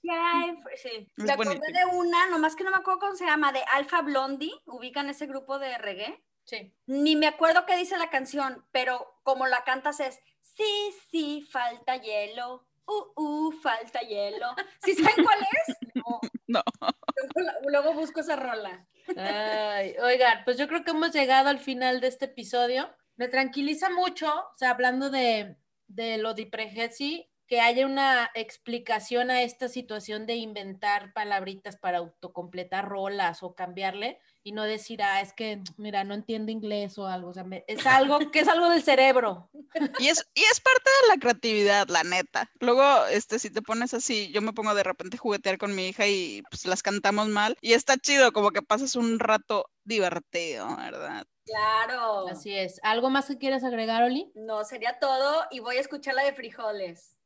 Free. 0.02 0.10
Ay, 0.12 0.58
fue- 0.62 0.78
sí. 0.78 1.08
Me 1.16 1.32
acordé 1.32 1.56
de 1.72 1.86
una, 1.94 2.28
nomás 2.28 2.56
que 2.56 2.64
no 2.66 2.72
me 2.72 2.78
acuerdo 2.78 3.00
cómo 3.00 3.16
se 3.16 3.26
llama, 3.26 3.54
de 3.54 3.64
Alfa 3.74 4.02
Blondie. 4.02 4.52
¿Ubican 4.66 5.10
ese 5.10 5.26
grupo 5.26 5.58
de 5.58 5.78
reggae? 5.78 6.22
Sí. 6.44 6.74
Ni 6.86 7.16
me 7.16 7.28
acuerdo 7.28 7.66
qué 7.66 7.78
dice 7.78 7.98
la 7.98 8.10
canción, 8.10 8.66
pero 8.72 9.20
como 9.24 9.48
la 9.48 9.64
cantas 9.64 10.00
es, 10.02 10.20
sí, 10.42 10.94
sí, 11.12 11.48
falta 11.50 11.96
hielo. 11.98 12.66
Uh, 12.88 13.22
uh, 13.22 13.52
falta 13.62 14.00
hielo. 14.02 14.48
¿Sí 14.84 14.96
saben 14.96 15.24
cuál 15.24 15.40
es? 15.42 15.76
No. 15.96 16.20
No. 16.48 16.64
Luego, 17.68 17.94
busco 17.94 18.22
esa 18.22 18.36
rola. 18.36 18.88
Ay, 19.16 19.96
oigan, 20.02 20.44
pues 20.44 20.58
yo 20.58 20.68
creo 20.68 20.84
que 20.84 20.92
hemos 20.92 21.14
llegado 21.14 21.50
al 21.50 21.60
final 21.60 22.02
de 22.02 22.08
este 22.08 22.26
episodio. 22.26 22.90
Me 23.16 23.28
tranquiliza 23.28 23.90
mucho, 23.90 24.28
o 24.28 24.58
sea, 24.58 24.72
hablando 24.72 25.10
de, 25.10 25.58
de 25.88 26.18
lo 26.18 26.34
de 26.34 26.44
que 27.48 27.62
haya 27.62 27.86
una 27.86 28.30
explicación 28.36 29.32
a 29.32 29.42
esta 29.42 29.70
situación 29.70 30.26
de 30.26 30.36
inventar 30.36 31.14
palabritas 31.14 31.78
para 31.78 32.00
autocompletar 32.00 32.88
rolas 32.88 33.42
o 33.44 33.56
cambiarle 33.56 34.20
y 34.44 34.52
no 34.52 34.64
decir, 34.64 35.02
ah, 35.02 35.22
es 35.22 35.34
que, 35.34 35.62
mira, 35.78 36.04
no 36.04 36.14
entiendo 36.14 36.52
inglés 36.52 36.98
o 36.98 37.08
algo. 37.08 37.30
O 37.30 37.34
sea, 37.34 37.44
me- 37.44 37.66
es 37.68 37.86
algo 37.86 38.20
que 38.32 38.40
es 38.40 38.48
algo 38.48 38.70
del 38.70 38.84
cerebro. 38.84 39.50
Y 40.00 40.10
es, 40.10 40.26
y 40.36 40.42
es 40.42 40.60
parte 40.60 40.90
de 41.02 41.08
la 41.10 41.18
creatividad, 41.20 41.88
la 41.90 42.04
neta. 42.04 42.50
Luego, 42.60 43.06
este, 43.08 43.40
si 43.40 43.50
te 43.50 43.62
pones 43.62 43.94
así, 43.94 44.32
yo 44.32 44.42
me 44.42 44.54
pongo 44.54 44.74
de 44.76 44.84
repente 44.84 45.18
a 45.18 45.20
juguetear 45.20 45.58
con 45.58 45.76
mi 45.76 45.88
hija 45.88 46.08
y 46.08 46.44
pues 46.50 46.66
las 46.66 46.84
cantamos 46.84 47.28
mal. 47.30 47.58
Y 47.62 47.74
está 47.74 47.98
chido, 47.98 48.32
como 48.32 48.52
que 48.52 48.62
pasas 48.62 48.96
un 48.96 49.20
rato 49.20 49.70
divertido, 49.84 50.76
¿verdad? 50.78 51.26
Claro. 51.46 52.28
Así 52.28 52.54
es. 52.54 52.80
¿Algo 52.84 53.10
más 53.10 53.26
que 53.28 53.38
quieres 53.38 53.64
agregar, 53.64 54.04
Oli? 54.04 54.32
No, 54.36 54.64
sería 54.66 55.00
todo 55.00 55.46
y 55.52 55.60
voy 55.60 55.78
a 55.78 55.82
escuchar 55.82 56.14
la 56.14 56.24
de 56.24 56.34
frijoles. 56.34 57.17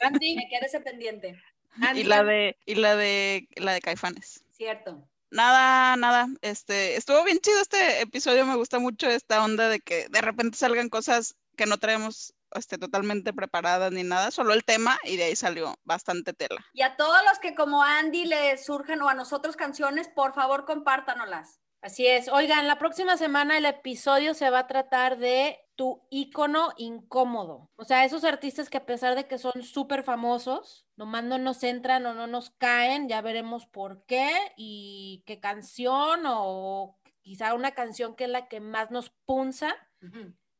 Andy, 0.00 0.36
Me 0.36 0.48
queda 0.48 0.66
ese 0.66 0.80
pendiente. 0.80 1.40
Andy, 1.80 2.00
Y 2.00 2.04
la 2.04 2.24
de, 2.24 2.56
y 2.64 2.74
la 2.76 2.96
de, 2.96 3.48
la 3.56 3.72
de 3.72 3.80
Caifanes. 3.80 4.44
Cierto. 4.52 5.06
Nada, 5.30 5.96
nada. 5.96 6.28
Este, 6.40 6.96
estuvo 6.96 7.22
bien 7.24 7.38
chido 7.40 7.60
este 7.60 8.00
episodio. 8.00 8.46
Me 8.46 8.56
gusta 8.56 8.78
mucho 8.78 9.08
esta 9.08 9.44
onda 9.44 9.68
de 9.68 9.80
que 9.80 10.08
de 10.08 10.20
repente 10.20 10.56
salgan 10.56 10.88
cosas 10.88 11.36
que 11.56 11.66
no 11.66 11.78
traemos 11.78 12.34
este, 12.54 12.78
totalmente 12.78 13.32
preparadas 13.32 13.92
ni 13.92 14.02
nada, 14.02 14.30
solo 14.30 14.54
el 14.54 14.64
tema 14.64 14.98
y 15.04 15.16
de 15.16 15.24
ahí 15.24 15.36
salió 15.36 15.76
bastante 15.84 16.32
tela. 16.32 16.64
Y 16.72 16.82
a 16.82 16.96
todos 16.96 17.18
los 17.28 17.38
que 17.38 17.54
como 17.54 17.82
Andy 17.82 18.24
le 18.24 18.56
surjan 18.58 19.02
o 19.02 19.08
a 19.08 19.14
nosotros 19.14 19.56
canciones, 19.56 20.08
por 20.08 20.34
favor 20.34 20.64
compártanolas. 20.64 21.60
Así 21.82 22.06
es. 22.06 22.28
Oigan, 22.28 22.66
la 22.66 22.78
próxima 22.78 23.16
semana 23.16 23.58
el 23.58 23.66
episodio 23.66 24.34
se 24.34 24.50
va 24.50 24.60
a 24.60 24.66
tratar 24.66 25.18
de 25.18 25.58
tu 25.76 26.06
ícono 26.10 26.70
incómodo. 26.78 27.70
O 27.76 27.84
sea, 27.84 28.04
esos 28.04 28.24
artistas 28.24 28.70
que 28.70 28.78
a 28.78 28.86
pesar 28.86 29.14
de 29.14 29.28
que 29.28 29.38
son 29.38 29.62
súper 29.62 30.02
famosos, 30.02 30.86
nomás 30.96 31.24
no 31.24 31.38
nos 31.38 31.62
entran 31.62 32.04
o 32.06 32.14
no 32.14 32.26
nos 32.26 32.50
caen, 32.50 33.08
ya 33.08 33.20
veremos 33.20 33.66
por 33.66 34.04
qué 34.06 34.30
y 34.56 35.22
qué 35.26 35.38
canción 35.38 36.22
o 36.26 36.98
quizá 37.20 37.54
una 37.54 37.72
canción 37.72 38.16
que 38.16 38.24
es 38.24 38.30
la 38.30 38.48
que 38.48 38.60
más 38.60 38.90
nos 38.90 39.10
punza, 39.26 39.74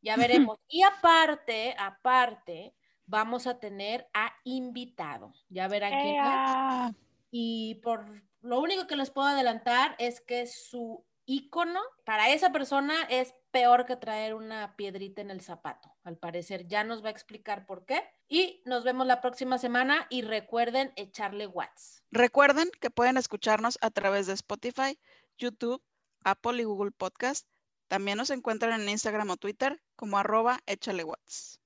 ya 0.02 0.16
veremos. 0.16 0.59
Y 0.68 0.83
aparte, 0.83 1.74
aparte, 1.79 2.74
vamos 3.07 3.46
a 3.46 3.59
tener 3.59 4.09
a 4.12 4.33
invitado. 4.44 5.33
Ya 5.48 5.68
verán 5.68 5.92
quién 5.92 6.16
es. 6.16 6.22
¡Ea! 6.22 6.94
Y 7.31 7.76
por 7.76 8.05
lo 8.40 8.61
único 8.61 8.87
que 8.87 8.96
les 8.96 9.11
puedo 9.11 9.29
adelantar 9.29 9.96
es 9.98 10.20
que 10.20 10.46
su 10.46 11.05
icono 11.24 11.81
para 12.05 12.31
esa 12.31 12.52
persona 12.52 12.94
es 13.09 13.35
peor 13.57 13.87
que 13.87 13.97
traer 13.97 14.35
una 14.35 14.77
piedrita 14.77 15.23
en 15.23 15.31
el 15.31 15.40
zapato. 15.40 15.90
Al 16.05 16.19
parecer 16.19 16.66
ya 16.66 16.85
nos 16.85 17.03
va 17.03 17.09
a 17.09 17.12
explicar 17.12 17.64
por 17.64 17.87
qué. 17.87 18.03
Y 18.29 18.61
nos 18.66 18.85
vemos 18.85 19.07
la 19.07 19.23
próxima 19.23 19.57
semana 19.57 20.07
y 20.11 20.21
recuerden 20.21 20.92
echarle 20.97 21.47
watts. 21.47 22.05
Recuerden 22.11 22.71
que 22.83 22.90
pueden 22.90 23.16
escucharnos 23.16 23.79
a 23.81 23.90
través 23.90 24.27
de 24.27 24.35
Spotify, 24.35 24.99
YouTube, 25.38 25.83
Apple 26.23 26.61
y 26.61 26.64
Google 26.64 26.90
Podcast. 26.90 27.49
También 27.88 28.19
nos 28.19 28.29
encuentran 28.29 28.79
en 28.79 28.90
Instagram 28.90 29.31
o 29.31 29.38
Twitter 29.38 29.83
como 29.97 30.19
arroba 30.19 30.61
échale 30.66 31.03
watts. 31.03 31.59